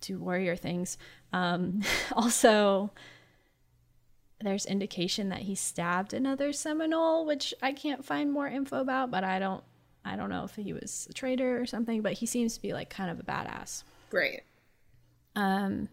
[0.00, 0.96] do warrior things.
[1.32, 2.92] Um, also,
[4.40, 9.24] there's indication that he stabbed another Seminole, which I can't find more info about, but
[9.24, 9.64] I don't
[10.04, 12.72] I don't know if he was a traitor or something, but he seems to be
[12.72, 13.82] like kind of a badass.
[14.10, 14.42] Great.
[15.36, 15.88] Um,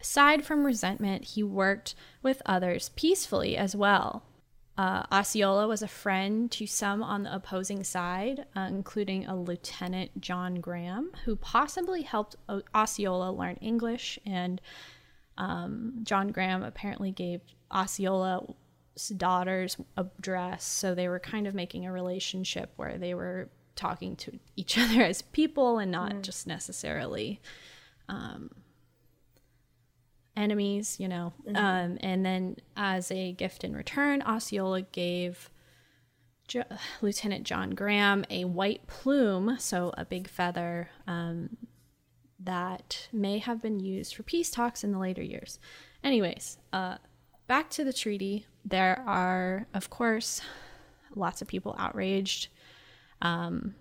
[0.00, 4.22] aside from resentment, he worked with others peacefully as well.
[4.76, 10.20] Uh, Osceola was a friend to some on the opposing side, uh, including a Lieutenant
[10.20, 14.18] John Graham, who possibly helped o- Osceola learn English.
[14.26, 14.60] And
[15.38, 17.40] um, John Graham apparently gave
[17.70, 18.52] Osceola
[19.16, 19.76] daughter's
[20.20, 20.64] dress.
[20.64, 25.02] So they were kind of making a relationship where they were talking to each other
[25.02, 26.22] as people and not mm.
[26.22, 27.40] just necessarily
[28.08, 28.50] um,
[30.36, 31.32] enemies, you know.
[31.46, 31.56] Mm-hmm.
[31.56, 35.50] Um, and then as a gift in return, Osceola gave
[36.48, 36.64] jo-
[37.02, 41.56] Lieutenant John Graham a white plume, so a big feather um,
[42.38, 45.58] that may have been used for peace talks in the later years.
[46.02, 46.98] Anyways, uh,
[47.46, 48.46] back to the treaty.
[48.64, 50.40] There are, of course,
[51.14, 52.48] lots of people outraged
[53.22, 53.74] um,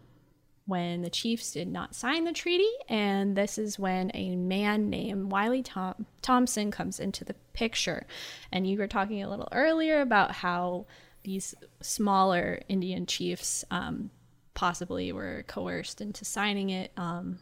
[0.65, 5.31] when the chiefs did not sign the treaty, and this is when a man named
[5.31, 8.05] Wiley Tom- Thompson comes into the picture.
[8.51, 10.85] And you were talking a little earlier about how
[11.23, 14.09] these smaller Indian chiefs um,
[14.53, 16.91] possibly were coerced into signing it.
[16.97, 17.39] Um,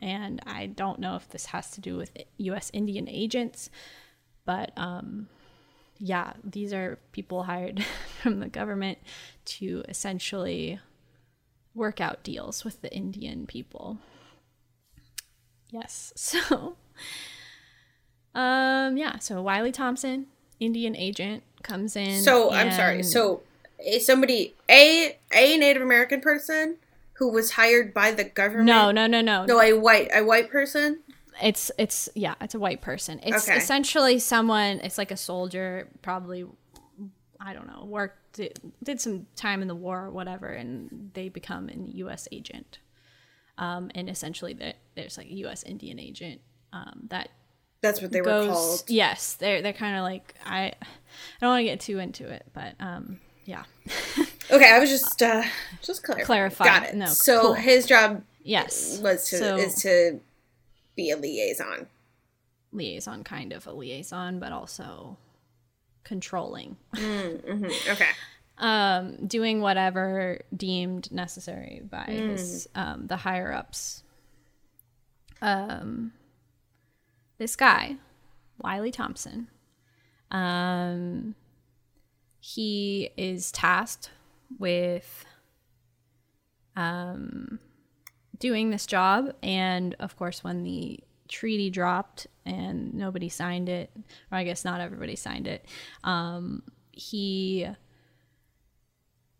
[0.00, 2.70] and I don't know if this has to do with U.S.
[2.72, 3.70] Indian agents,
[4.44, 5.28] but um,
[5.98, 7.84] yeah, these are people hired
[8.22, 8.98] from the government
[9.44, 10.78] to essentially
[11.74, 13.98] work out deals with the Indian people.
[15.70, 16.76] Yes, so
[18.34, 20.26] um, yeah, so Wiley Thompson,
[20.60, 22.22] Indian agent, comes in.
[22.22, 23.02] So I'm sorry.
[23.02, 23.42] So
[23.84, 26.76] a somebody a a Native American person
[27.14, 28.66] who was hired by the government.
[28.66, 31.00] no, no, no, no, No, a white a white person.
[31.42, 33.20] It's it's yeah, it's a white person.
[33.22, 33.56] It's Okay.
[33.58, 34.80] essentially someone.
[34.82, 36.44] It's like a soldier, probably.
[37.40, 37.84] I don't know.
[37.84, 42.26] Worked did, did some time in the war or whatever, and they become an U.S.
[42.32, 42.78] agent.
[43.56, 45.62] Um, and essentially, there- there's like a U.S.
[45.62, 46.40] Indian agent
[46.72, 47.28] um, that
[47.80, 48.82] That's what they were called.
[48.88, 50.58] Yes, they're they're kind of like I.
[50.66, 50.72] I
[51.40, 53.62] don't want to get too into it, but um, yeah,
[54.50, 55.42] Okay, I was just uh
[55.82, 56.26] just clarifying.
[56.26, 56.64] Clarify.
[56.64, 56.94] Got it.
[56.96, 57.54] No, so cool.
[57.54, 60.20] his job yes, was to So- is to
[60.98, 61.86] be a liaison.
[62.72, 65.16] liaison, kind of a liaison, but also
[66.04, 66.76] controlling.
[66.96, 68.08] Okay.
[68.58, 74.02] um, doing whatever deemed necessary by his um, the higher ups.
[75.40, 76.12] Um,
[77.38, 77.96] this guy,
[78.60, 79.46] Wiley Thompson,
[80.32, 81.36] um,
[82.40, 84.10] he is tasked
[84.58, 85.24] with
[86.74, 87.60] um,
[88.38, 93.90] doing this job, and of course, when the treaty dropped and nobody signed it,
[94.30, 95.64] or I guess not everybody signed it,
[96.04, 96.62] um,
[96.92, 97.68] he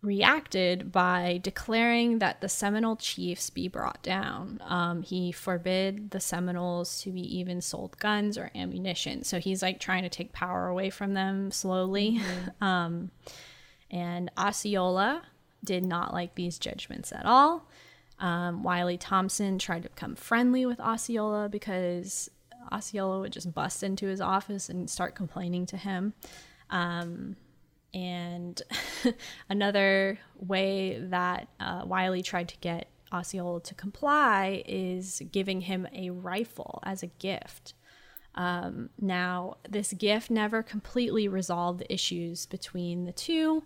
[0.01, 4.61] reacted by declaring that the Seminole chiefs be brought down.
[4.65, 9.25] Um, he forbid the Seminoles to be even sold guns or ammunition.
[9.25, 12.21] So he's like trying to take power away from them slowly.
[12.61, 13.11] Um,
[13.91, 15.23] and Osceola
[15.65, 17.68] did not like these judgments at all.
[18.21, 22.29] Um, Wiley Thompson tried to become friendly with Osceola because
[22.73, 26.14] Osceola would just bust into his office and start complaining to him.
[26.71, 27.37] Um,
[27.95, 28.61] and
[29.49, 36.11] another way that uh, Wiley tried to get Osceola to comply is giving him a
[36.11, 37.75] rifle as a gift.
[38.35, 43.64] Um, now, this gift never completely resolved the issues between the two.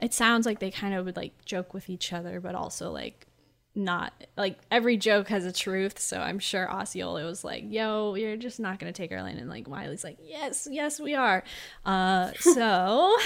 [0.00, 3.28] It sounds like they kind of would like joke with each other, but also like
[3.74, 5.98] not like every joke has a truth.
[5.98, 9.48] So I'm sure Osceola was like, "Yo, you're just not gonna take our land," and
[9.50, 11.42] like Wiley's like, "Yes, yes, we are."
[11.84, 13.16] Uh, so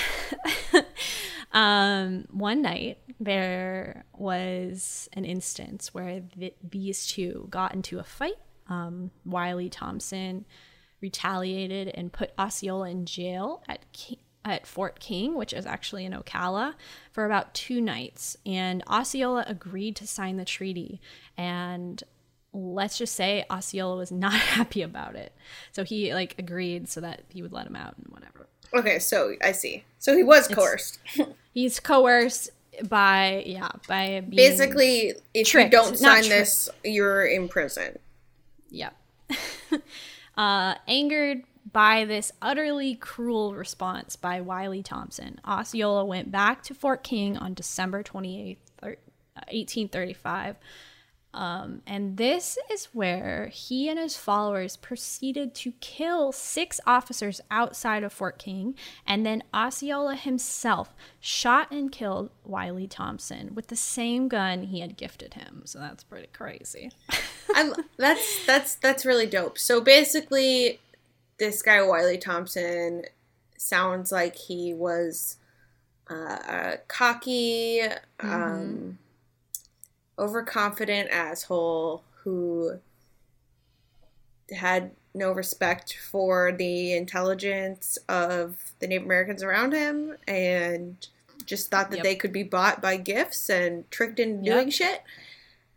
[1.53, 8.39] um, one night there was an instance where th- these two got into a fight.
[8.69, 10.45] Um, Wiley Thompson
[11.01, 13.85] retaliated and put Osceola in jail at
[14.45, 16.75] at Fort King, which is actually in Ocala,
[17.13, 18.37] for about two nights.
[18.47, 21.01] And Osceola agreed to sign the treaty.
[21.37, 22.03] And
[22.53, 25.33] let's just say Osceola was not happy about it.
[25.73, 28.47] So he like agreed so that he would let him out and whatever.
[28.75, 29.85] Okay, so I see.
[29.99, 30.99] So he was coerced.
[31.55, 32.51] He's coerced
[32.89, 37.99] by yeah by Basically, if Tricked, you don't sign this, you're in prison.
[38.71, 38.95] Yep.
[40.37, 47.03] uh, angered by this utterly cruel response by Wiley Thompson, Osceola went back to Fort
[47.03, 48.97] King on December 28th, thir-
[49.37, 50.57] uh, 1835.
[51.35, 58.03] Um, and this is where he and his followers proceeded to kill six officers outside
[58.03, 58.75] of Fort King,
[59.07, 64.97] and then Osceola himself shot and killed Wiley Thompson with the same gun he had
[64.97, 65.63] gifted him.
[65.67, 66.91] So that's pretty crazy.
[67.99, 69.59] That's that's that's really dope.
[69.59, 70.81] So basically,
[71.39, 73.05] this guy Wiley Thompson
[73.57, 75.37] sounds like he was
[76.11, 76.15] uh,
[76.49, 77.83] a cocky,
[78.21, 78.99] um,
[80.19, 82.79] overconfident asshole who
[84.51, 91.07] had no respect for the intelligence of the Native Americans around him and
[91.45, 92.05] just thought that Yep.
[92.05, 94.55] they could be bought by gifts and tricked into Yep.
[94.55, 95.03] doing shit.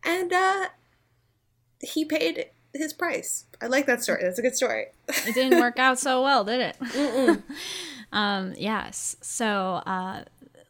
[0.03, 0.69] And uh
[1.81, 3.45] he paid his price.
[3.61, 4.23] I like that story.
[4.23, 4.85] That's a good story.
[5.07, 7.41] it didn't work out so well, did it?
[8.13, 9.15] Um, yes.
[9.21, 9.47] So,
[9.85, 10.23] uh,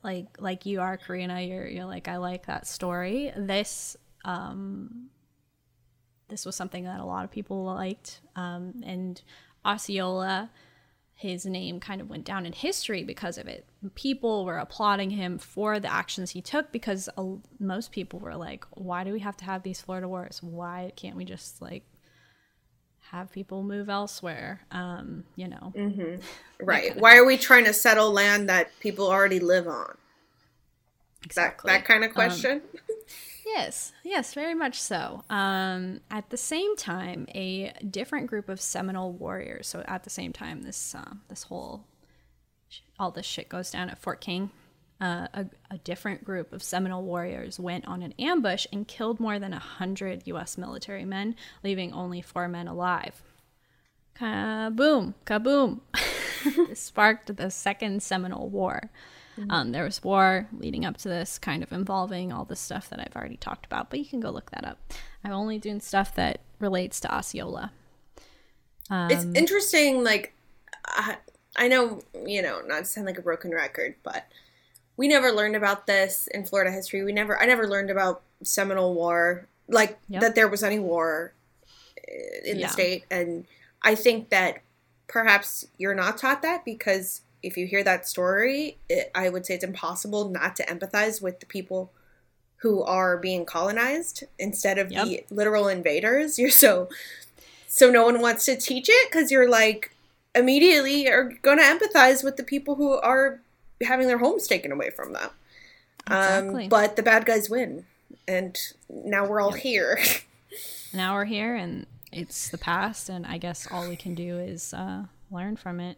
[0.03, 3.31] like like you are Karina, you're you're like I like that story.
[3.35, 5.09] This um
[6.29, 8.21] this was something that a lot of people liked.
[8.35, 9.21] Um, and
[9.65, 10.49] Osceola,
[11.13, 13.67] his name kind of went down in history because of it.
[13.95, 17.23] People were applauding him for the actions he took because uh,
[17.59, 20.41] most people were like, why do we have to have these Florida wars?
[20.41, 21.83] Why can't we just like
[23.11, 24.61] have people move elsewhere?
[24.71, 25.73] Um, you know.
[25.75, 26.21] Mm-hmm.
[26.63, 26.95] Right.
[26.95, 29.97] Why are we trying to settle land that people already live on?
[31.25, 31.71] Exactly.
[31.71, 32.61] That, that kind of um, question.
[32.61, 32.81] Um,
[33.45, 35.23] Yes, yes, very much so.
[35.29, 39.67] Um, at the same time, a different group of Seminole warriors.
[39.67, 41.83] So at the same time, this uh, this whole
[42.99, 44.51] all this shit goes down at Fort King.
[45.01, 49.39] Uh, a, a, different group of Seminole warriors went on an ambush and killed more
[49.39, 50.59] than a hundred U.S.
[50.59, 53.23] military men, leaving only four men alive.
[54.15, 55.15] Kaboom!
[55.25, 55.79] Kaboom!
[56.67, 58.91] this sparked the Second Seminole War.
[59.39, 59.51] Mm-hmm.
[59.51, 62.99] Um, there was war leading up to this, kind of involving all the stuff that
[62.99, 64.77] I've already talked about, but you can go look that up.
[65.23, 67.71] I'm only doing stuff that relates to Osceola.
[68.91, 70.33] Um, it's interesting, like,
[70.85, 71.17] I,
[71.55, 74.27] I know, you know, not to sound like a broken record, but
[75.01, 77.03] we never learned about this in Florida history.
[77.03, 80.21] We never, I never learned about Seminole War, like yep.
[80.21, 81.33] that there was any war
[81.97, 82.11] uh,
[82.45, 82.67] in yeah.
[82.67, 83.05] the state.
[83.09, 83.47] And
[83.81, 84.61] I think that
[85.07, 89.55] perhaps you're not taught that because if you hear that story, it, I would say
[89.55, 91.91] it's impossible not to empathize with the people
[92.57, 95.07] who are being colonized instead of yep.
[95.07, 96.37] the literal invaders.
[96.39, 96.89] You're so
[97.67, 99.95] so no one wants to teach it because you're like
[100.35, 103.39] immediately are going to empathize with the people who are
[103.83, 105.29] having their homes taken away from them.
[106.07, 106.63] Um, exactly.
[106.63, 107.85] Um, but the bad guys win,
[108.27, 108.57] and
[108.89, 109.63] now we're all yep.
[109.63, 109.99] here.
[110.93, 114.73] now we're here, and it's the past, and I guess all we can do is
[114.73, 115.97] uh, learn from it.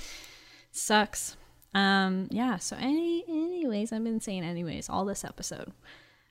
[0.72, 1.36] Sucks.
[1.74, 5.72] Um, yeah, so any anyways, I've been saying anyways all this episode.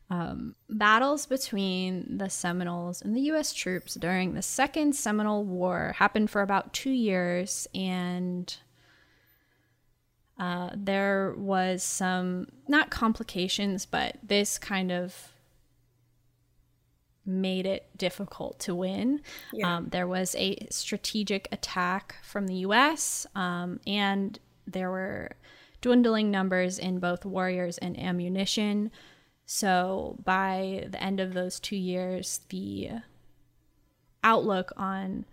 [0.10, 3.54] Um, battles between the Seminoles and the U.S.
[3.54, 8.56] troops during the Second Seminole War happened for about two years, and
[10.38, 15.34] uh, there was some not complications, but this kind of
[17.26, 19.22] made it difficult to win.
[19.54, 19.78] Yeah.
[19.78, 25.32] Um, there was a strategic attack from the US, um, and there were
[25.82, 28.92] dwindling numbers in both warriors and ammunition.
[29.46, 32.90] So by the end of those two years, the
[34.24, 35.26] outlook on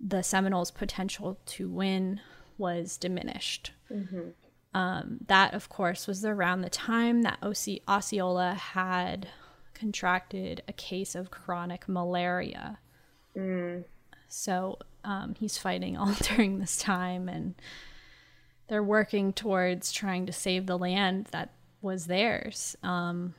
[0.00, 2.20] the Seminoles' potential to win
[2.58, 3.72] was diminished.
[3.90, 4.30] Mm-hmm.
[4.74, 7.38] Um, that, of course, was around the time that
[7.88, 9.28] Osceola had
[9.74, 12.78] contracted a case of chronic malaria.
[13.36, 13.84] Mm.
[14.28, 17.54] So um, he's fighting all during this time, and
[18.68, 21.50] they're working towards trying to save the land that
[21.82, 22.76] was theirs.
[22.82, 23.34] Um,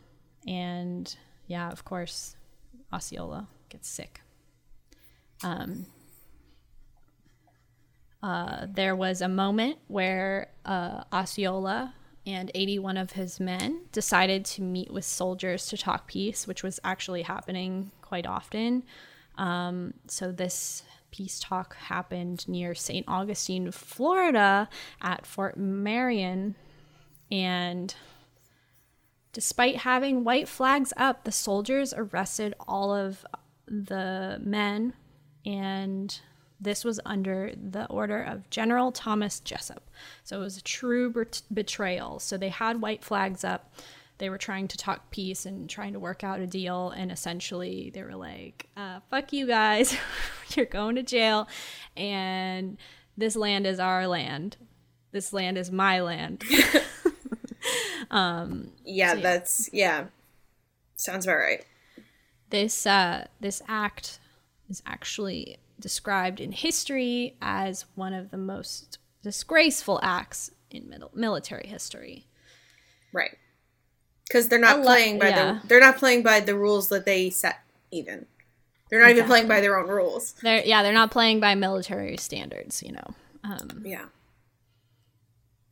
[0.45, 1.15] and
[1.47, 2.35] yeah, of course,
[2.91, 4.21] Osceola gets sick.
[5.43, 5.87] Um,
[8.23, 11.93] uh, there was a moment where uh, Osceola
[12.25, 16.79] and 81 of his men decided to meet with soldiers to talk peace, which was
[16.85, 18.83] actually happening quite often.
[19.37, 23.03] Um, so this peace talk happened near St.
[23.09, 24.69] Augustine, Florida,
[25.01, 26.55] at Fort Marion.
[27.29, 27.93] And
[29.33, 33.25] despite having white flags up, the soldiers arrested all of
[33.67, 34.93] the men
[35.45, 36.21] and
[36.63, 39.83] this was under the order of General Thomas Jesup.
[40.23, 42.19] So it was a true bet- betrayal.
[42.19, 43.73] So they had white flags up.
[44.17, 46.91] They were trying to talk peace and trying to work out a deal.
[46.91, 49.95] And essentially, they were like, uh, fuck you guys.
[50.55, 51.47] You're going to jail.
[51.97, 52.77] And
[53.17, 54.57] this land is our land.
[55.11, 56.43] This land is my land.
[58.11, 60.05] um, yeah, so yeah, that's, yeah.
[60.95, 61.65] Sounds about right.
[62.49, 64.19] This, uh, this act
[64.69, 71.67] is actually described in history as one of the most disgraceful acts in middle, military
[71.67, 72.25] history.
[73.11, 73.37] Right.
[74.25, 75.59] Because they're not playing by yeah.
[75.61, 77.59] the they're not playing by the rules that they set.
[77.91, 78.25] Even
[78.89, 79.17] they're not exactly.
[79.17, 80.33] even playing by their own rules.
[80.41, 82.81] They're yeah they're not playing by military standards.
[82.81, 83.13] You know.
[83.43, 84.05] Um, yeah.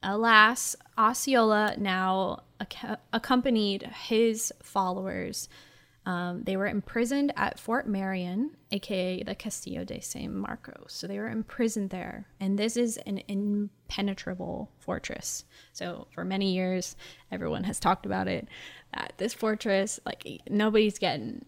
[0.03, 5.47] Alas, Osceola now ac- accompanied his followers
[6.06, 10.88] um, they were imprisoned at Fort Marion, aka the Castillo de San Marcos.
[10.93, 12.28] So they were imprisoned there.
[12.39, 15.45] And this is an impenetrable fortress.
[15.74, 16.95] So for many years,
[17.32, 18.47] everyone has talked about it
[18.93, 21.45] that this fortress, like nobody's getting,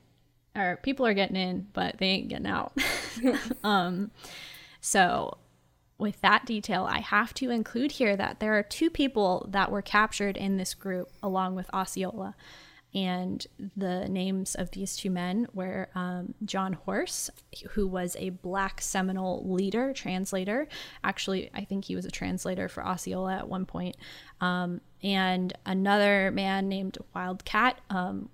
[0.55, 2.77] or people are getting in, but they ain't getting out.
[3.63, 4.11] um,
[4.81, 5.37] so
[5.97, 9.81] with that detail, I have to include here that there are two people that were
[9.81, 12.35] captured in this group along with Osceola.
[12.95, 17.29] And the names of these two men were um, John Horse,
[17.71, 20.67] who was a black Seminole leader, translator.
[21.03, 23.95] Actually, I think he was a translator for Osceola at one point.
[24.41, 28.29] Um, and another man named Wildcat, um,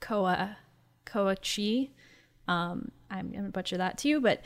[0.00, 0.56] Koa,
[1.04, 1.90] Chi.
[2.48, 4.42] Um, I'm going to butcher that too, but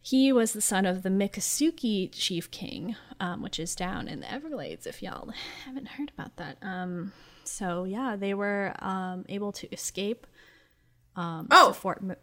[0.00, 4.32] he was the son of the Miccosukee chief king, um, which is down in the
[4.32, 5.30] Everglades, if y'all
[5.64, 6.56] haven't heard about that.
[6.62, 7.12] Um,
[7.52, 10.26] so, yeah, they were um, able to escape
[11.16, 11.68] um, Oh.
[11.68, 12.16] to Fort M-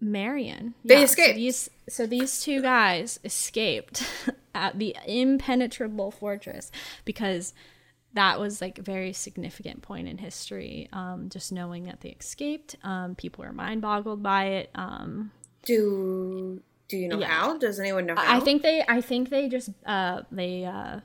[0.00, 0.74] Marion.
[0.84, 1.28] They Yeah, escaped.
[1.30, 4.02] So these, so these two guys escaped
[4.54, 6.70] at the impenetrable fortress
[7.04, 7.54] because
[8.14, 10.88] that was like a very significant point in history.
[10.92, 14.70] Um, just knowing that they escaped, um, people were mind boggled by it.
[14.74, 15.30] Um,
[15.64, 17.26] Do do you know Yeah.
[17.28, 17.58] how?
[17.58, 18.36] Does anyone know how?
[18.36, 21.00] I think they I think they just uh they uh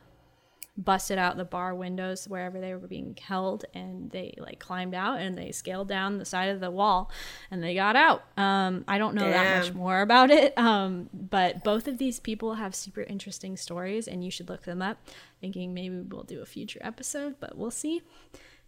[0.83, 5.19] busted out the bar windows wherever they were being held and they like climbed out
[5.19, 7.11] and they scaled down the side of the wall
[7.49, 8.23] and they got out.
[8.37, 10.57] Um I don't know that much more about it.
[10.57, 14.81] Um but both of these people have super interesting stories and you should look them
[14.81, 14.97] up.
[15.39, 18.01] Thinking maybe we'll do a future episode, but we'll see.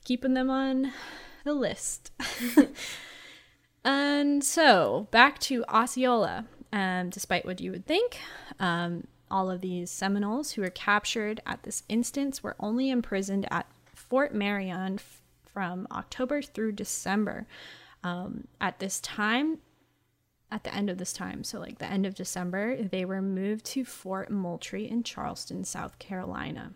[0.04, 0.92] Keeping them on
[1.44, 2.12] the list.
[3.86, 6.46] And so back to Osceola.
[6.72, 8.18] Um, despite what you would think,
[8.60, 13.66] um, all of these Seminoles who were captured at this instance were only imprisoned at
[13.96, 17.48] Fort Marion f- from October through December.
[18.04, 19.58] Um, at this time,
[20.52, 23.66] at the end of this time, so like the end of December, they were moved
[23.66, 26.74] to Fort Moultrie in Charleston, South Carolina.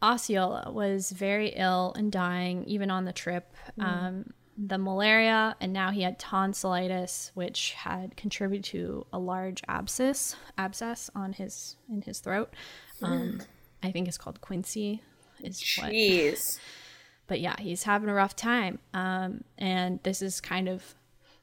[0.00, 3.54] Osceola was very ill and dying even on the trip.
[3.78, 10.36] Um, the malaria, and now he had tonsillitis, which had contributed to a large abscess
[10.56, 12.54] abscess on his in his throat.
[13.02, 13.40] Um,
[13.82, 15.00] I think it's called quinsy.
[15.42, 16.58] Is what Jeez.
[17.26, 18.78] but yeah, he's having a rough time.
[18.92, 20.94] Um, and this is kind of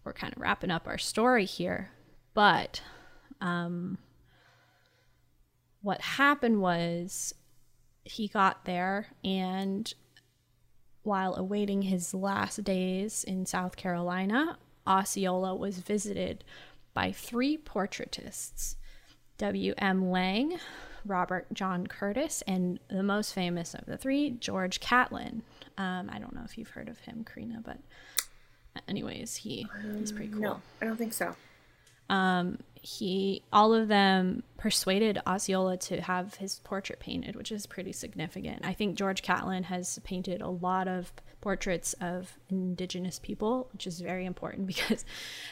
[0.04, 1.92] we're kind of wrapping up our story here.
[2.34, 2.82] But
[3.42, 3.98] um,
[5.82, 7.34] what happened was
[8.04, 9.94] he got there, and
[11.04, 16.44] while awaiting his last days in South Carolina, Osceola was visited
[16.94, 18.76] by three portraitists
[19.38, 20.12] W.M.
[20.12, 20.60] Lang,
[21.06, 25.42] Robert John Curtis, and the most famous of the three, George Catlin.
[25.78, 27.80] Um, I don't know if you've heard of him, Karina, but
[28.88, 29.66] anyways, he
[29.98, 30.42] he's pretty cool.
[30.42, 31.36] No, I don't think so.
[32.10, 37.92] Um, he all of them persuaded Osceola to have his portrait painted, which is pretty
[37.92, 38.66] significant.
[38.66, 44.02] I think George Catlin has painted a lot of portraits of indigenous people, which is
[44.02, 45.06] very important because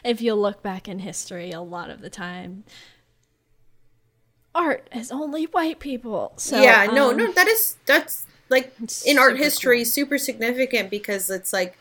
[0.03, 2.63] if you look back in history, a lot of the time
[4.55, 6.33] art is only white people.
[6.37, 8.73] So yeah, no, um, no, that is that's like
[9.05, 11.77] in art history super significant because it's like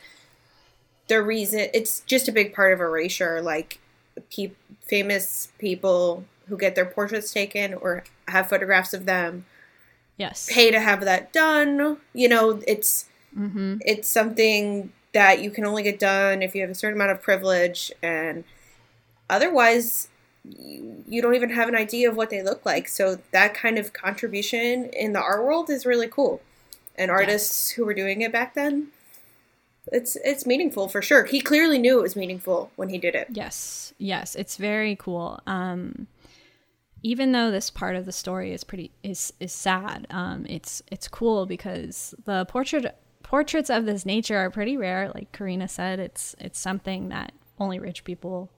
[1.08, 3.40] the reason it's just a big part of erasure.
[3.40, 3.80] Like
[4.30, 4.52] pe-
[4.82, 9.44] famous people who get their portraits taken or have photographs of them
[10.18, 11.98] yes, pay to have that done.
[12.12, 13.06] You know, it's
[13.36, 13.76] mm-hmm.
[13.80, 17.22] it's something that you can only get done if you have a certain amount of
[17.22, 17.90] privilege.
[18.02, 18.44] And
[19.30, 20.08] otherwise
[20.44, 22.88] you, you don't even have an idea of what they look like.
[22.88, 26.42] So that kind of contribution in the art world is really cool.
[26.96, 28.88] And artists who were doing it back then
[29.92, 33.28] it's it's meaningful for sure he clearly knew it was meaningful when he did it
[33.30, 35.40] Yes, yes, it's very cool.
[35.46, 36.06] Um,
[37.02, 41.08] even though this part of the story is pretty is is sad, um, it's it's
[41.08, 45.10] cool because the portrait portraits of this nature are pretty rare.
[45.14, 48.50] Like Karina said, it's it's something that only rich people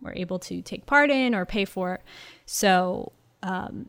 [0.00, 2.00] were able to take part in or pay for.
[2.44, 3.86] So um,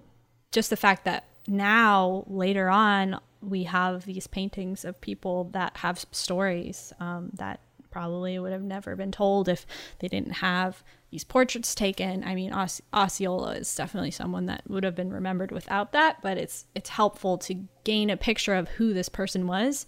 [0.51, 6.05] just the fact that now later on we have these paintings of people that have
[6.11, 7.59] stories um, that
[7.91, 9.67] probably would have never been told if
[9.99, 12.23] they didn't have these portraits taken.
[12.23, 16.39] I mean, Os- Osceola is definitely someone that would have been remembered without that, but
[16.39, 19.85] it's it's helpful to gain a picture of who this person was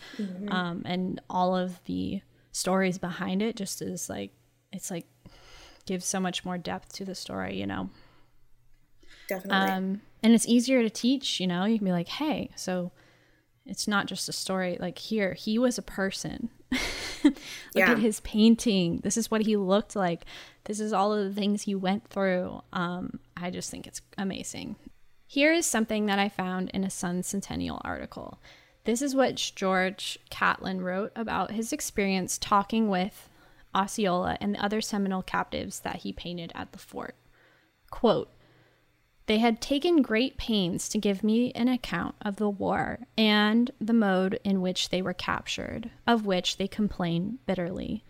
[0.49, 3.56] um, and all of the stories behind it.
[3.56, 4.32] Just as like
[4.72, 5.08] it's like
[5.88, 7.89] gives so much more depth to the story, you know.
[9.28, 11.66] definitely Um, and it's easier to teach, you know.
[11.66, 12.91] You can be like, hey, so
[13.66, 14.78] it's not just a story.
[14.80, 16.49] Like here, he was a person.
[17.24, 17.36] Look
[17.74, 17.91] Yeah.
[17.91, 18.99] at his painting.
[19.03, 20.26] This is what he looked like.
[20.66, 22.61] This is all of the things he went through.
[22.74, 24.76] Um, I just think it's amazing.
[25.28, 28.39] Here is something that I found in a Sun Sentinel article.
[28.84, 33.30] This is what George Catlin wrote about his experience talking with
[33.74, 37.16] Osceola and the other Seminole captives that he painted at the fort.
[37.89, 38.30] Quote,
[39.28, 43.93] they had taken great pains to give me an account of the war and the
[43.93, 48.03] mode in which they were captured, of which they complain bitterly.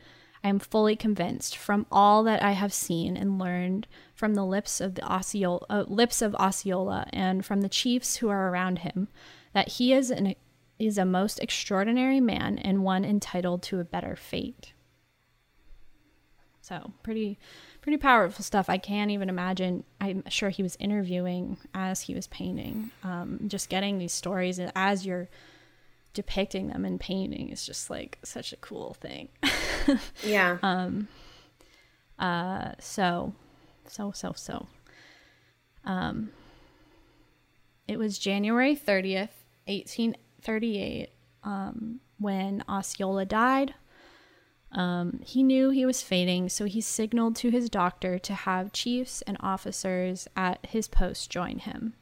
[0.43, 4.79] I am fully convinced from all that I have seen and learned from the lips
[4.79, 9.07] of the Osceola, uh, lips of Osceola and from the chiefs who are around him
[9.53, 10.35] that he is an
[10.77, 14.73] is a most extraordinary man and one entitled to a better fate.
[16.61, 17.39] So pretty
[17.85, 18.67] pretty powerful stuff.
[18.67, 19.83] I can't even imagine.
[20.01, 22.89] I'm sure he was interviewing as he was painting.
[23.03, 25.29] Um, just getting these stories and as you're
[26.15, 29.29] depicting them in painting is just like such a cool thing.
[30.23, 30.57] yeah.
[30.63, 31.09] Um.
[32.17, 32.71] Uh.
[32.79, 33.33] So,
[33.87, 34.65] so so so.
[35.83, 36.31] Um.
[37.87, 41.09] It was January thirtieth, eighteen thirty eight.
[41.43, 43.75] Um, when Osceola died
[44.75, 49.21] um, he knew he was fading, so he signaled to his doctor to have chiefs
[49.21, 51.93] and officers at his post join him.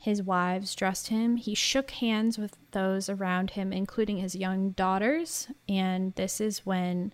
[0.00, 1.36] His wives dressed him.
[1.36, 7.12] He shook hands with those around him, including his young daughters, and this is when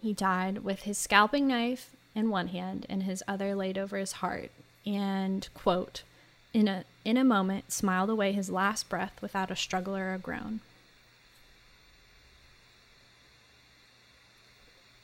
[0.00, 4.12] he died with his scalping knife in one hand and his other laid over his
[4.12, 4.50] heart.
[4.86, 6.04] And, quote,
[6.54, 10.18] in a, in a moment, smiled away his last breath without a struggle or a
[10.18, 10.60] groan.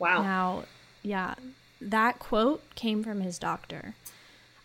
[0.03, 0.23] Wow.
[0.23, 0.65] Now,
[1.03, 1.35] yeah,
[1.81, 3.95] that quote came from his doctor.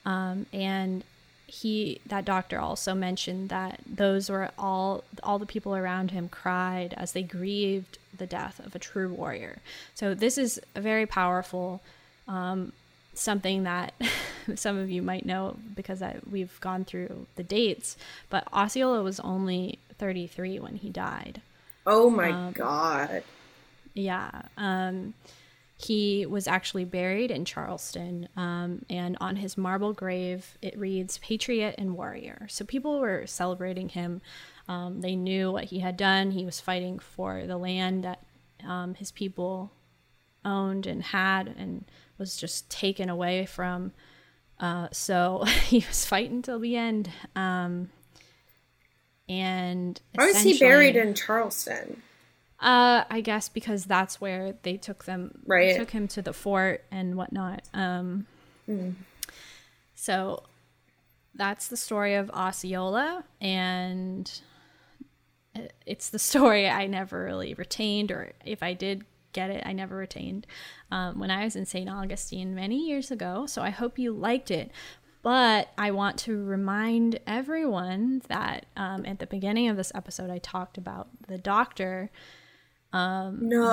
[0.03, 1.03] Um, and
[1.45, 6.93] he that doctor also mentioned that those were all all the people around him cried
[6.97, 9.59] as they grieved the death of a true warrior
[9.95, 11.81] so this is a very powerful
[12.27, 12.73] um,
[13.13, 13.93] something that
[14.55, 17.95] some of you might know because I, we've gone through the dates
[18.29, 21.41] but osceola was only 33 when he died
[21.85, 23.23] oh my um, god
[23.97, 24.43] yeah.
[24.57, 25.13] Um,
[25.79, 31.75] he was actually buried in Charleston, um, and on his marble grave, it reads Patriot
[31.77, 32.47] and Warrior.
[32.49, 34.21] So people were celebrating him.
[34.67, 36.31] Um, they knew what he had done.
[36.31, 38.23] He was fighting for the land that
[38.67, 39.71] um, his people
[40.43, 41.85] owned and had and
[42.17, 43.93] was just taken away from.
[44.59, 47.11] Uh, so he was fighting till the end.
[47.35, 47.91] Um,
[49.29, 52.01] and why was he buried in Charleston?
[52.59, 55.75] Uh, I guess because that's where they took them, right?
[55.77, 57.63] Took him to the fort and whatnot.
[57.73, 58.25] Um,
[58.67, 58.95] mm.
[59.93, 60.43] so
[61.35, 64.41] that's the story of Osceola, and
[65.85, 69.95] it's the story I never really retained, or if I did get it, I never
[69.95, 70.47] retained
[70.89, 71.87] um, when I was in St.
[71.87, 73.45] Augustine many years ago.
[73.45, 74.71] So I hope you liked it.
[75.21, 80.37] But I want to remind everyone that um, at the beginning of this episode, I
[80.39, 82.09] talked about the doctor
[82.93, 83.65] um, no.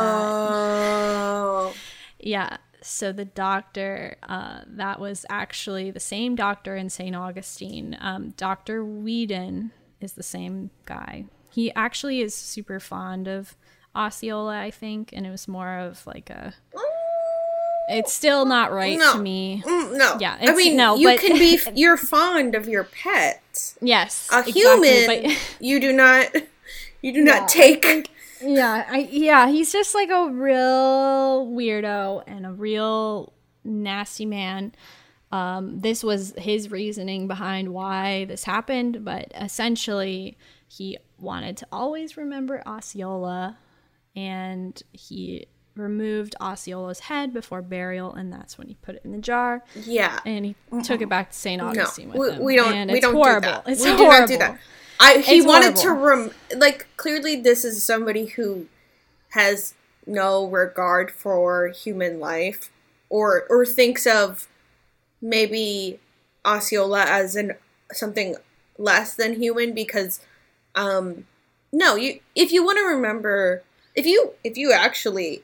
[1.73, 1.75] That,
[2.19, 2.57] yeah.
[2.83, 7.17] So the doctor, uh, that was actually the same doctor in St.
[7.17, 7.97] Augustine.
[8.01, 8.85] Um, Dr.
[8.85, 11.25] Weedon is the same guy.
[11.51, 13.57] He actually is super fond of
[13.97, 16.55] Osceola, I think, and it was more of like a.
[17.89, 19.13] It's still not right no.
[19.13, 19.63] to me.
[19.65, 20.37] Mm, no, yeah.
[20.41, 21.59] I mean, no, you but, can be.
[21.75, 23.75] You're fond of your pet.
[23.81, 25.07] Yes, a exactly, human.
[25.07, 26.35] But, you do not.
[27.03, 28.11] You do not take
[28.41, 33.33] yeah, I yeah, he's just like a real weirdo and a real
[33.65, 34.75] nasty man.
[35.33, 42.17] Um, this was his reasoning behind why this happened, but essentially, he wanted to always
[42.17, 43.59] remember Osceola,
[44.15, 49.19] and he removed Osceola's head before burial, and that's when he put it in the
[49.19, 49.65] jar.
[49.75, 50.55] Yeah, and he
[50.85, 52.45] took it back to Saint Augustine no, with we, him.
[52.45, 52.75] We don't.
[52.75, 53.41] And we don't horrible.
[53.41, 53.69] do that.
[53.69, 54.13] It's we horrible.
[54.13, 54.59] do not do that.
[55.01, 55.83] I he it's wanted horrible.
[55.83, 58.67] to rem like clearly this is somebody who
[59.31, 59.75] has
[60.07, 62.71] no regard for human life
[63.09, 64.49] or or thinks of
[65.21, 66.01] maybe
[66.45, 67.55] Osceola as an
[67.93, 68.37] something
[68.79, 70.21] less than human because
[70.75, 71.27] um
[71.73, 73.63] no you if you want to remember
[73.95, 75.43] if you if you actually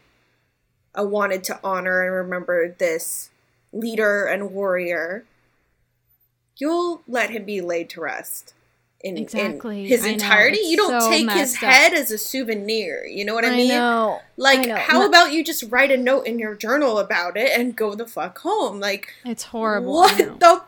[0.98, 3.30] uh, wanted to honor and remember this
[3.72, 5.24] leader and warrior
[6.56, 8.54] you'll let him be laid to rest
[9.02, 9.82] in, exactly.
[9.82, 10.58] in his entirety.
[10.58, 13.06] You don't so take his head as a souvenir.
[13.06, 13.68] You know what I, I mean?
[13.68, 14.20] Know.
[14.36, 14.76] Like, I know.
[14.76, 18.06] how about you just write a note in your journal about it and go the
[18.06, 18.80] fuck home?
[18.80, 19.92] Like, it's horrible.
[19.92, 20.62] What the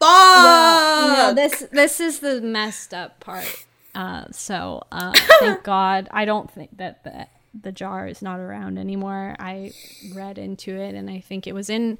[0.00, 1.36] fuck?
[1.36, 3.66] This this is the messed up part.
[3.94, 6.08] Uh, so uh, thank God.
[6.10, 7.26] I don't think that the
[7.58, 9.36] the jar is not around anymore.
[9.38, 9.72] I
[10.14, 11.98] read into it, and I think it was in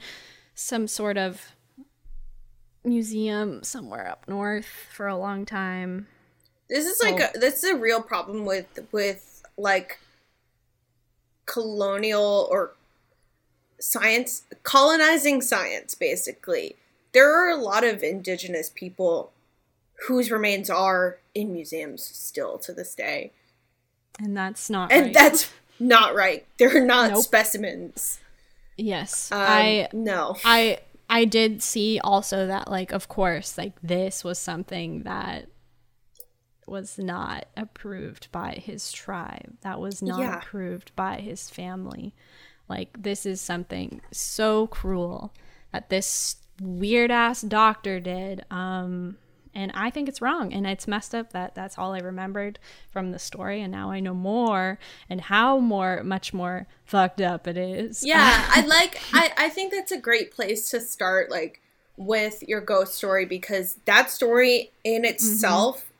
[0.55, 1.53] some sort of
[2.87, 6.07] museum somewhere up north for a long time.
[6.69, 9.99] This is like a, this is a real problem with with like
[11.47, 12.73] colonial or
[13.79, 16.77] science colonizing science basically.
[17.13, 19.33] There are a lot of indigenous people
[20.07, 23.33] whose remains are in museums still to this day.
[24.19, 25.15] And that's not And right.
[25.15, 26.47] that's not right.
[26.59, 27.23] They're not Nope.
[27.25, 28.19] specimens.
[28.77, 29.31] yes.
[29.31, 30.37] Um, I no.
[30.45, 35.47] I I did see also that like of course like this was something that
[36.67, 39.57] was not approved by his tribe.
[39.61, 40.39] That was not Yeah.
[40.39, 42.13] approved by his family.
[42.69, 45.33] Like this is something so cruel
[45.73, 48.45] that this weird ass doctor did.
[48.51, 49.17] Um
[49.57, 52.59] and I think it's wrong and it's messed up that that's all I remembered
[52.91, 54.79] from the story and now I know more
[55.09, 58.05] and how more much more fucked up it is.
[58.05, 61.61] Yeah, I like I I think that's a great place to start like
[61.97, 65.91] with your ghost story because that story in itself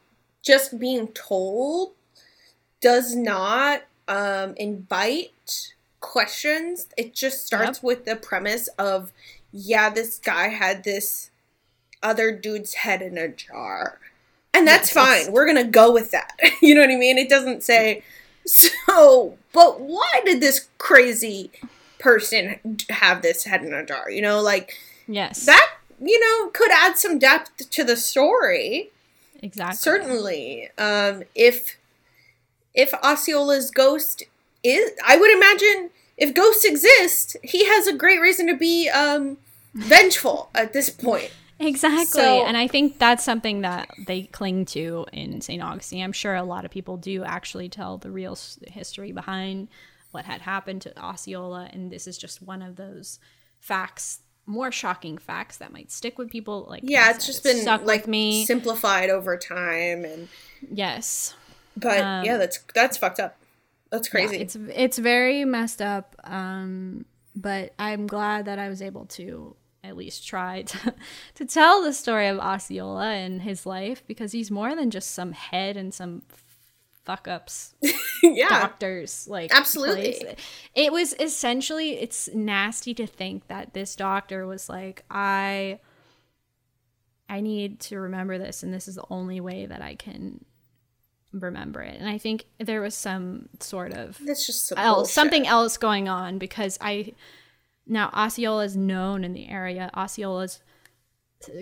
[0.43, 1.93] just being told
[2.81, 6.87] does not um invite questions.
[6.97, 7.83] It just starts Yep.
[7.83, 9.13] with the premise of
[9.53, 11.31] yeah, this guy had this
[12.07, 13.99] other dude's head in a jar.
[14.55, 15.33] And that's Yes, fine.
[15.33, 16.33] We're going to go with that.
[16.63, 17.19] you know what I mean?
[17.19, 18.03] It doesn't say
[18.47, 21.51] so, but why did this crazy
[21.99, 24.09] person have this head in a jar?
[24.11, 24.75] You know, like
[25.09, 25.45] Yes.
[25.47, 28.91] that, you know, could add some depth to the story.
[29.43, 29.77] exactly.
[29.77, 30.69] Certainly.
[30.79, 31.77] Um, if
[32.75, 34.23] if Osceola's ghost
[34.63, 39.39] is, I would imagine if ghosts exist, he has a great reason to be um,
[39.75, 41.31] vengeful at this point.
[41.59, 42.21] Exactly.
[42.23, 45.63] So- and I think that's something that they cling to in St.
[45.63, 46.03] Augustine.
[46.03, 48.39] I'm sure a lot of people do actually tell the real
[48.69, 49.69] history behind
[50.11, 51.69] what had happened to Osceola.
[51.73, 53.19] And this is just one of those
[53.61, 56.67] facts, more shocking facts that might stick with people.
[56.69, 58.45] Like, Yeah, it's just been like me.
[58.45, 60.29] simplified over time, and
[60.71, 61.35] yes.
[61.77, 63.37] but Um, yeah, that's that's fucked up.
[63.91, 64.37] That's Yeah, crazy.
[64.39, 66.17] it's it's very messed up.
[66.25, 69.55] Um, but I'm glad that I was able to
[69.87, 70.95] at least try to,
[71.35, 75.33] to tell the story of Osceola and his life because he's more than just some
[75.33, 76.23] head and some
[77.05, 77.73] fuck ups
[78.23, 80.17] yeah, doctors like Absolutely.
[80.21, 80.35] place.
[80.75, 85.79] it was essentially it's nasty to think that this doctor was like i
[87.29, 90.45] i need to remember this and this is the only way that i can
[91.33, 95.47] remember it and i think there was some sort of that's just some else, something
[95.47, 97.13] else going on because I
[97.87, 99.91] now Osceola is known in the area.
[99.97, 100.61] Osceola is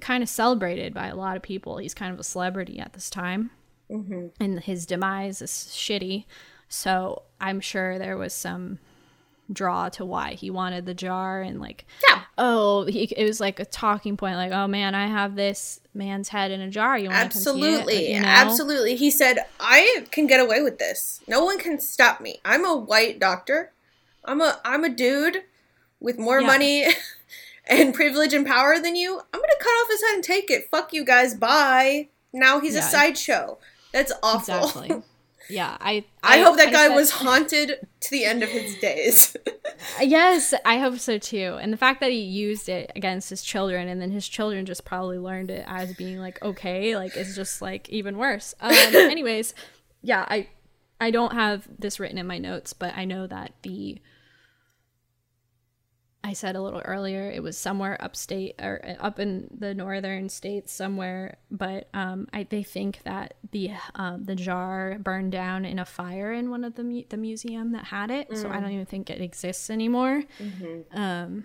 [0.00, 1.78] kind of celebrated by a lot of people.
[1.78, 3.50] He's kind of a celebrity at this time,
[3.90, 4.28] Mm-hmm.
[4.40, 6.24] and his demise is shitty.
[6.68, 8.78] So I'm sure there was some
[9.52, 13.60] draw to why he wanted the jar and like Yeah, oh he, it was like
[13.60, 17.10] a talking point like oh man i have this man's head in a jar you
[17.10, 18.26] want to absolutely, you know?
[18.26, 18.96] absolutely.
[18.96, 21.20] He said, "I can get away with this.
[21.28, 22.40] No one can stop me.
[22.42, 23.72] I'm a white doctor.
[24.24, 25.42] I'm a I'm a dude
[26.04, 26.46] with more Yeah.
[26.46, 26.86] money."
[27.66, 30.68] And privilege and power than you, I'm gonna cut off his head and take it.
[30.70, 32.08] Fuck you guys, bye.
[32.30, 33.56] Now he's a sideshow.
[33.90, 34.54] That's awful.
[34.82, 35.02] exactly
[35.48, 39.34] yeah i I, hope that guy said- was haunted to the end of his days.
[40.00, 41.56] Yes, I hope so too.
[41.60, 44.84] And the fact that he used it against his children and then his children just
[44.84, 48.54] probably learned it as being like okay, like it's just like even worse.
[48.60, 49.54] Um anyways,
[50.02, 50.48] yeah, I
[51.00, 54.00] I don't have this written in my notes, but I know that the
[56.24, 60.30] I said a little earlier it was somewhere upstate or uh, up in the northern
[60.30, 65.78] states somewhere, but um, I they think that the um, the jar burned down in
[65.78, 68.72] a fire in one of the mu- the museum that had it, so I don't
[68.72, 70.22] even think it exists anymore.
[70.92, 71.44] Um,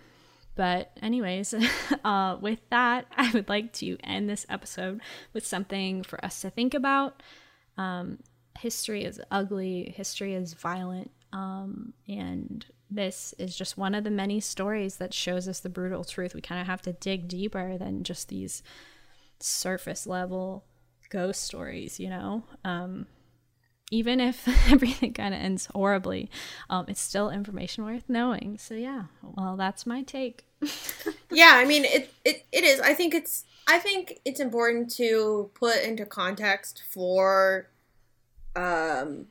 [0.55, 1.53] but anyways,
[2.05, 5.01] uh, with that, I would like to end this episode
[5.33, 7.21] with something for us to think about.
[7.77, 8.19] Um,
[8.57, 9.93] history is ugly.
[9.95, 11.11] History is violent.
[11.31, 16.03] Um, and this is just one of the many stories that shows us the brutal
[16.03, 16.33] truth.
[16.33, 18.63] We kind of have to dig deeper than just these
[19.39, 20.65] surface level
[21.09, 22.43] ghost stories, you know?
[22.63, 23.07] Um,
[23.91, 26.29] even if everything kind of ends horribly,
[26.69, 28.57] um, it's still information worth knowing.
[28.57, 30.45] So, yeah, well, that's my take.
[31.31, 32.81] yeah, I mean it, it it is.
[32.81, 37.69] I think it's I think it's important to put into context for
[38.55, 39.27] um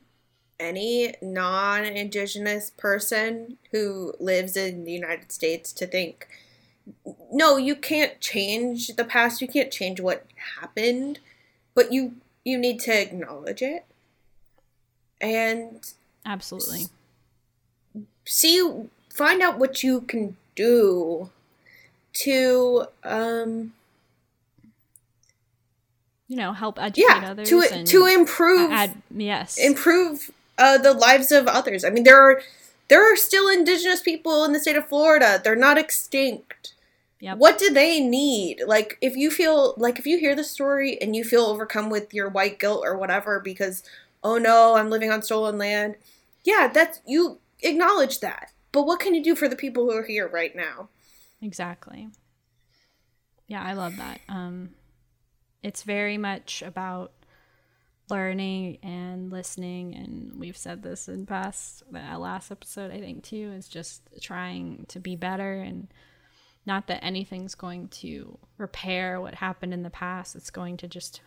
[0.59, 6.27] any non-indigenous person who lives in the United States to think
[7.31, 10.25] no, you can't change the past, you can't change what
[10.59, 11.19] happened,
[11.75, 13.85] but you you need to acknowledge it
[15.21, 15.93] and
[16.25, 16.85] Absolutely.
[18.25, 18.71] see
[19.13, 21.29] find out what you can do
[22.13, 23.73] to um
[26.27, 27.49] You know, help educate yeah others.
[27.49, 29.57] to and to improve add, yes.
[29.57, 31.83] improve uh, the lives of others.
[31.83, 32.41] I mean, there are
[32.89, 35.39] there are still indigenous people in the state of Florida.
[35.43, 36.73] They're not extinct.
[37.21, 37.37] Yep.
[37.37, 38.61] What do they need?
[38.65, 42.13] Like, if you feel like if you hear the story and you feel overcome with
[42.13, 43.83] your white guilt or whatever because,
[44.23, 45.95] oh no, I'm living on stolen land,
[46.43, 48.51] yeah, that's you acknowledge that.
[48.71, 50.89] But what can you do for the people who are here right now?
[51.41, 52.09] Exactly.
[53.47, 54.21] Yeah, I love that.
[54.29, 54.69] Um,
[55.61, 57.11] it's very much about
[58.09, 63.51] learning and listening and we've said this in past the last episode i think too
[63.55, 65.87] is just trying to be better and
[66.69, 70.35] not that anything's going to repair what happened in the past.
[70.35, 71.21] It's going to just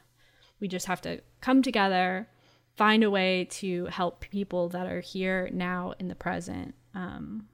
[0.61, 2.29] we just have to come together
[2.77, 7.49] find a way to help people that are here now in the present um,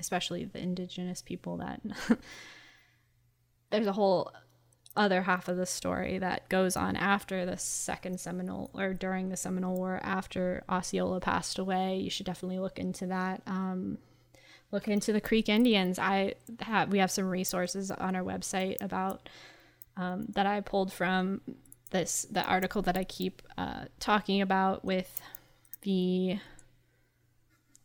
[0.00, 1.80] especially the indigenous people that
[3.70, 4.32] there's a whole
[4.96, 9.36] other half of the story that goes on after the second Seminole or during the
[9.36, 11.98] Seminole War after Osceola passed away.
[11.98, 13.42] You should definitely look into that.
[13.46, 13.98] Um,
[14.70, 15.98] look into the Creek Indians.
[15.98, 19.28] I have we have some resources on our website about
[19.96, 21.40] um, that I pulled from
[21.90, 25.20] this the article that I keep uh, talking about with
[25.82, 26.38] the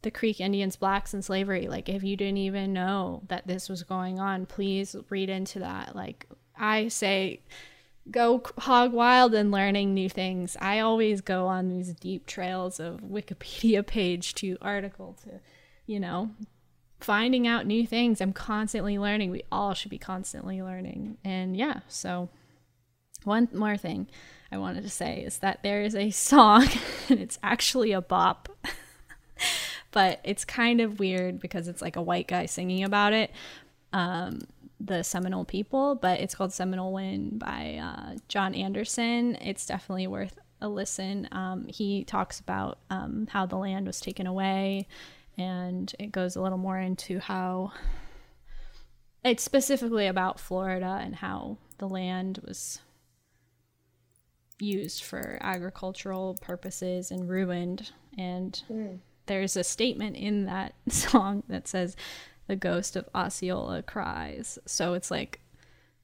[0.04, 1.68] the Creek Indians, blacks and slavery.
[1.68, 5.96] Like, if you didn't even know that this was going on, please read into that.
[5.96, 6.28] Like,
[6.60, 7.42] I say
[8.12, 10.58] go hog wild and learning new things.
[10.62, 15.40] I always go on these deep trails of Wikipedia page to article to,
[15.86, 16.32] you know,
[17.00, 18.22] finding out new things.
[18.22, 19.32] I'm constantly learning.
[19.32, 21.18] We all should be constantly learning.
[21.24, 22.30] And yeah, so
[23.24, 24.08] one more thing
[24.52, 26.68] I wanted to say is that there is a song
[27.10, 28.50] and it's actually a bop.
[29.92, 33.32] but it's kind of weird because it's like a white guy singing about it.
[33.94, 34.42] Um,
[34.80, 39.36] the Seminole people, but it's called Seminole Wind by uh, John Anderson.
[39.42, 41.28] It's definitely worth a listen.
[41.32, 44.88] Um, he talks about um, how the land was taken away,
[45.38, 47.72] and it goes a little more into how
[49.24, 52.80] it's specifically about Florida and how the land was
[54.60, 57.92] used for agricultural purposes and ruined.
[58.18, 59.00] And mm.
[59.26, 61.96] there's a statement in that song that says,
[62.48, 64.58] the ghost of Osceola cries.
[64.66, 65.42] So it's like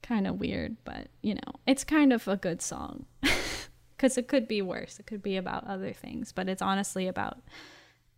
[0.01, 3.05] kind of weird, but you know, it's kind of a good song.
[3.95, 4.99] Because it could be worse.
[4.99, 7.37] It could be about other things, but it's honestly about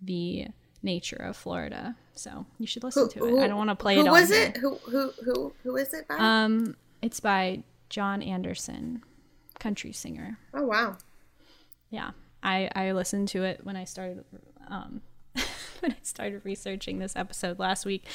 [0.01, 0.47] the
[0.82, 1.95] nature of Florida.
[2.13, 3.30] So you should listen who, to it.
[3.30, 4.05] Who, I don't want to play who it.
[4.07, 4.57] Who was it?
[4.57, 6.15] Who who who who is it by?
[6.17, 9.03] Um, it's by John Anderson,
[9.59, 10.39] country singer.
[10.55, 10.97] Oh wow.
[11.91, 12.11] Yeah,
[12.41, 14.23] I I listened to it when I started
[14.67, 15.01] um
[15.82, 18.05] when I started researching this episode last week,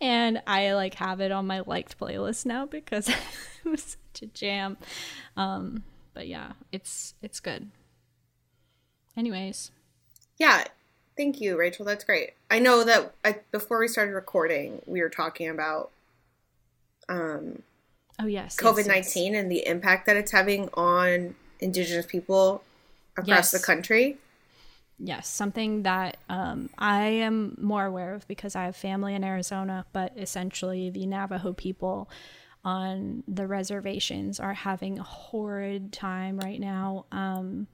[0.00, 3.08] and I like have it on my liked playlist now because
[3.64, 4.76] it was such a jam.
[5.36, 7.70] Um, but yeah, it's it's good.
[9.16, 9.70] Anyways,
[10.38, 10.64] yeah,
[11.16, 11.84] thank you, Rachel.
[11.84, 12.34] That's great.
[12.50, 15.90] I know that I, before we started recording, we were talking about
[17.08, 17.62] um,
[18.20, 19.42] oh yes, COVID nineteen yes, yes.
[19.42, 22.62] and the impact that it's having on Indigenous people
[23.16, 23.50] across yes.
[23.52, 24.18] the country.
[24.98, 29.84] Yes, something that um, I am more aware of because I have family in Arizona,
[29.92, 32.08] but essentially the Navajo people
[32.64, 37.04] on the reservations are having a horrid time right now.
[37.12, 37.66] Um,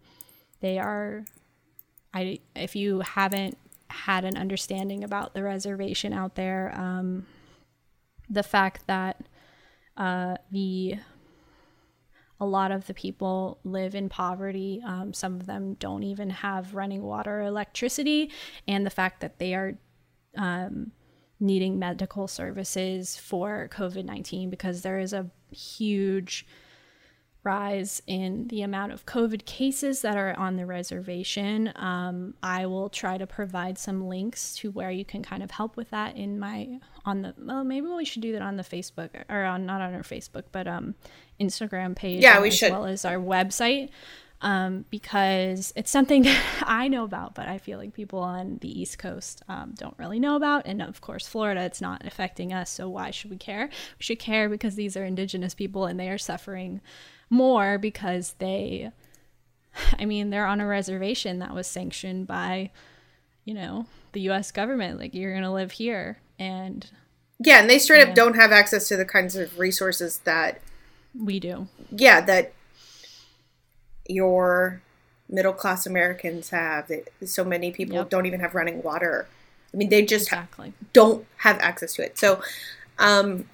[0.60, 1.24] they are,
[2.12, 3.56] I if you haven't
[3.88, 7.26] had an understanding about the reservation out there, um,
[8.28, 9.20] the fact that
[9.96, 10.96] uh, the
[12.42, 14.82] a lot of the people live in poverty.
[14.84, 18.32] Um, some of them don't even have running water or electricity.
[18.66, 19.78] And the fact that they are
[20.36, 20.90] um,
[21.38, 26.44] needing medical services for COVID 19 because there is a huge
[27.44, 31.72] rise in the amount of COVID cases that are on the reservation.
[31.76, 35.76] Um, I will try to provide some links to where you can kind of help
[35.76, 39.10] with that in my on the well maybe we should do that on the Facebook
[39.28, 40.94] or on not on our Facebook but um
[41.40, 43.90] Instagram page yeah we as should well as our website
[44.42, 46.26] um, because it's something
[46.62, 50.18] I know about, but I feel like people on the East Coast um, don't really
[50.18, 50.66] know about.
[50.66, 53.66] And of course, Florida, it's not affecting us, so why should we care?
[53.68, 56.80] We should care because these are Indigenous people and they are suffering
[57.32, 58.92] more because they,
[59.98, 62.70] I mean, they're on a reservation that was sanctioned by,
[63.44, 64.52] you know, the U.S.
[64.52, 65.00] government.
[65.00, 66.18] Like, you're going to live here.
[66.38, 66.88] And
[67.40, 70.60] yeah, and they straight up don't have access to the kinds of resources that
[71.18, 71.68] we do.
[71.90, 72.52] Yeah, that
[74.08, 74.82] your
[75.28, 76.88] middle class Americans have.
[76.88, 78.10] That so many people yep.
[78.10, 79.26] don't even have running water.
[79.72, 80.74] I mean, they just exactly.
[80.92, 82.18] don't have access to it.
[82.18, 82.42] So,
[82.98, 83.48] um,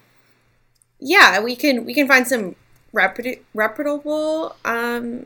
[0.99, 2.55] yeah, we can we can find some
[2.91, 5.25] reputable um,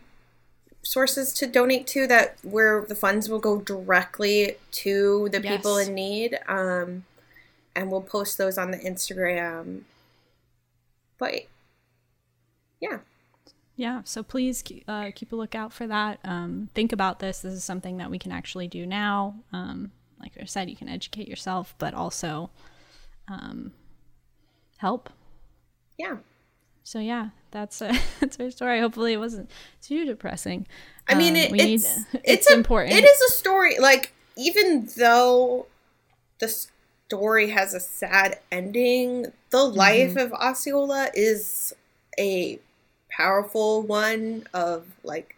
[0.81, 5.93] sources to donate to that where the funds will go directly to the people in
[5.93, 6.39] need.
[6.47, 7.05] Um,
[7.75, 9.81] and we'll post those on the Instagram.
[11.17, 11.47] But
[12.79, 12.99] yeah,
[13.75, 16.19] Yeah, so please uh, keep a lookout for that.
[16.23, 17.39] Um, think about this.
[17.39, 19.35] This is something that we can actually do now.
[19.51, 22.49] Um, like I said, you can educate yourself, but also
[23.27, 23.71] um,
[24.77, 25.09] help.
[25.97, 26.17] yeah.
[26.83, 28.79] So yeah, that's uh, that's our story.
[28.79, 29.49] Hopefully, it wasn't
[29.81, 30.67] too depressing.
[31.07, 32.93] I mean, Um, it, need- it's, it's it's a- important.
[32.95, 33.79] It is a story.
[33.79, 35.67] Like even though
[36.39, 36.47] the
[37.07, 39.77] story has a sad ending, the Mm-hmm.
[39.77, 41.73] life of Osceola is
[42.19, 42.59] a
[43.09, 45.35] powerful one of like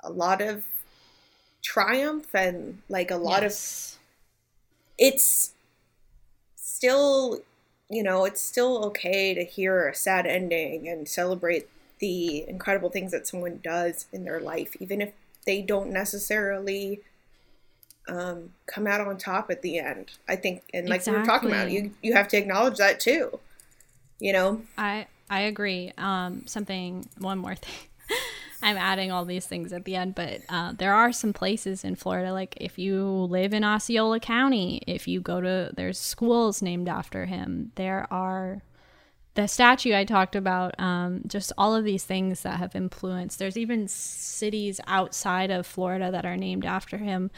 [0.00, 0.64] a lot of
[1.62, 3.52] triumph and like a lot of
[4.98, 5.52] it's
[6.56, 7.40] still
[7.92, 11.68] you know it's still okay to hear a sad ending and celebrate
[11.98, 15.12] the incredible things that someone does in their life even if
[15.46, 17.00] they don't necessarily
[18.08, 21.48] um, come out on top at the end i think and like we were talking
[21.48, 23.38] about you you have to acknowledge that too
[24.18, 25.94] you know I I agree.
[25.96, 27.88] Um, something one more thing.
[28.62, 31.96] I'm adding all these things at the end, but uh, there are some places in
[31.96, 36.88] Florida, like if you live in Osceola County, if you go to there's schools named
[36.88, 37.72] after him.
[37.74, 38.62] There are
[39.34, 40.78] the statue I talked about.
[40.78, 43.38] Um, just all of these things that have influenced.
[43.38, 47.30] There's even cities outside of Florida that are named after him.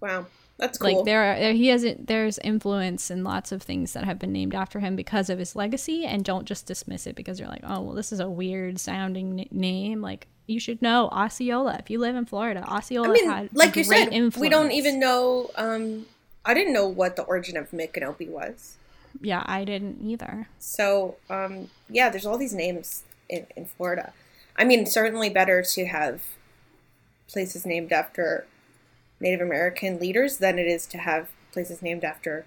[0.00, 0.26] wow
[0.56, 4.04] that's cool Like there are there, he has there's influence in lots of things that
[4.04, 7.40] have been named after him because of his legacy and don't just dismiss it because
[7.40, 11.08] you're like, "Oh, well this is a weird sounding n- name." Like you should know
[11.08, 11.76] Osceola.
[11.78, 14.40] If you live in Florida, Osceola I mean, had like you said, influence.
[14.40, 15.50] we don't even know.
[15.56, 16.06] Um,
[16.44, 18.76] I didn't know what the origin of Micanopy was.
[19.20, 20.48] Yeah, I didn't either.
[20.58, 24.12] So, um, yeah, there's all these names in, in Florida.
[24.56, 26.22] I mean, certainly better to have
[27.28, 28.46] places named after
[29.24, 32.44] Native American leaders than it is to have places named after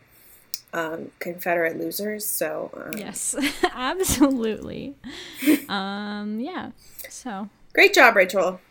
[0.74, 2.26] um, Confederate losers.
[2.26, 3.36] So, um, Yes.
[3.74, 4.96] Absolutely.
[5.70, 6.72] um yeah.
[7.10, 8.62] So, great job, Rachel.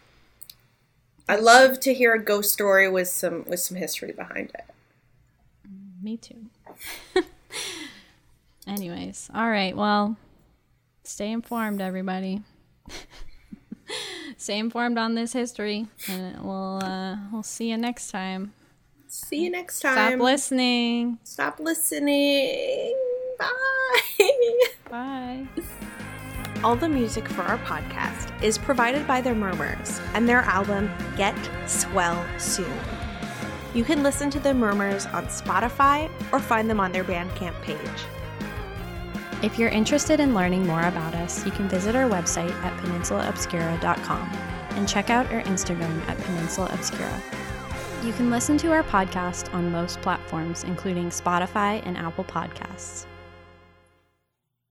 [1.28, 4.64] I love to hear a ghost story with some with some history behind it.
[6.02, 6.46] me too.
[8.66, 9.76] Anyways, all right.
[9.76, 10.16] Well,
[11.04, 12.42] stay informed, everybody.
[14.36, 18.52] stay informed on this history, and we'll uh, we'll see you next time.
[19.08, 19.94] See you next time.
[19.94, 21.18] Stop listening.
[21.24, 22.94] Stop listening.
[23.38, 24.30] Bye.
[24.90, 25.46] Bye.
[26.64, 31.36] All the music for our podcast is provided by The Murmurs and their album Get
[31.66, 32.72] Swell Soon.
[33.74, 38.06] You can listen to The Murmurs on Spotify or find them on their Bandcamp page.
[39.46, 44.32] If you're interested in learning more about us, you can visit our website at peninsulaobscura.com
[44.70, 47.22] and check out our Instagram at Peninsula Obscura.
[48.02, 53.06] You can listen to our podcast on most platforms, including Spotify and Apple Podcasts.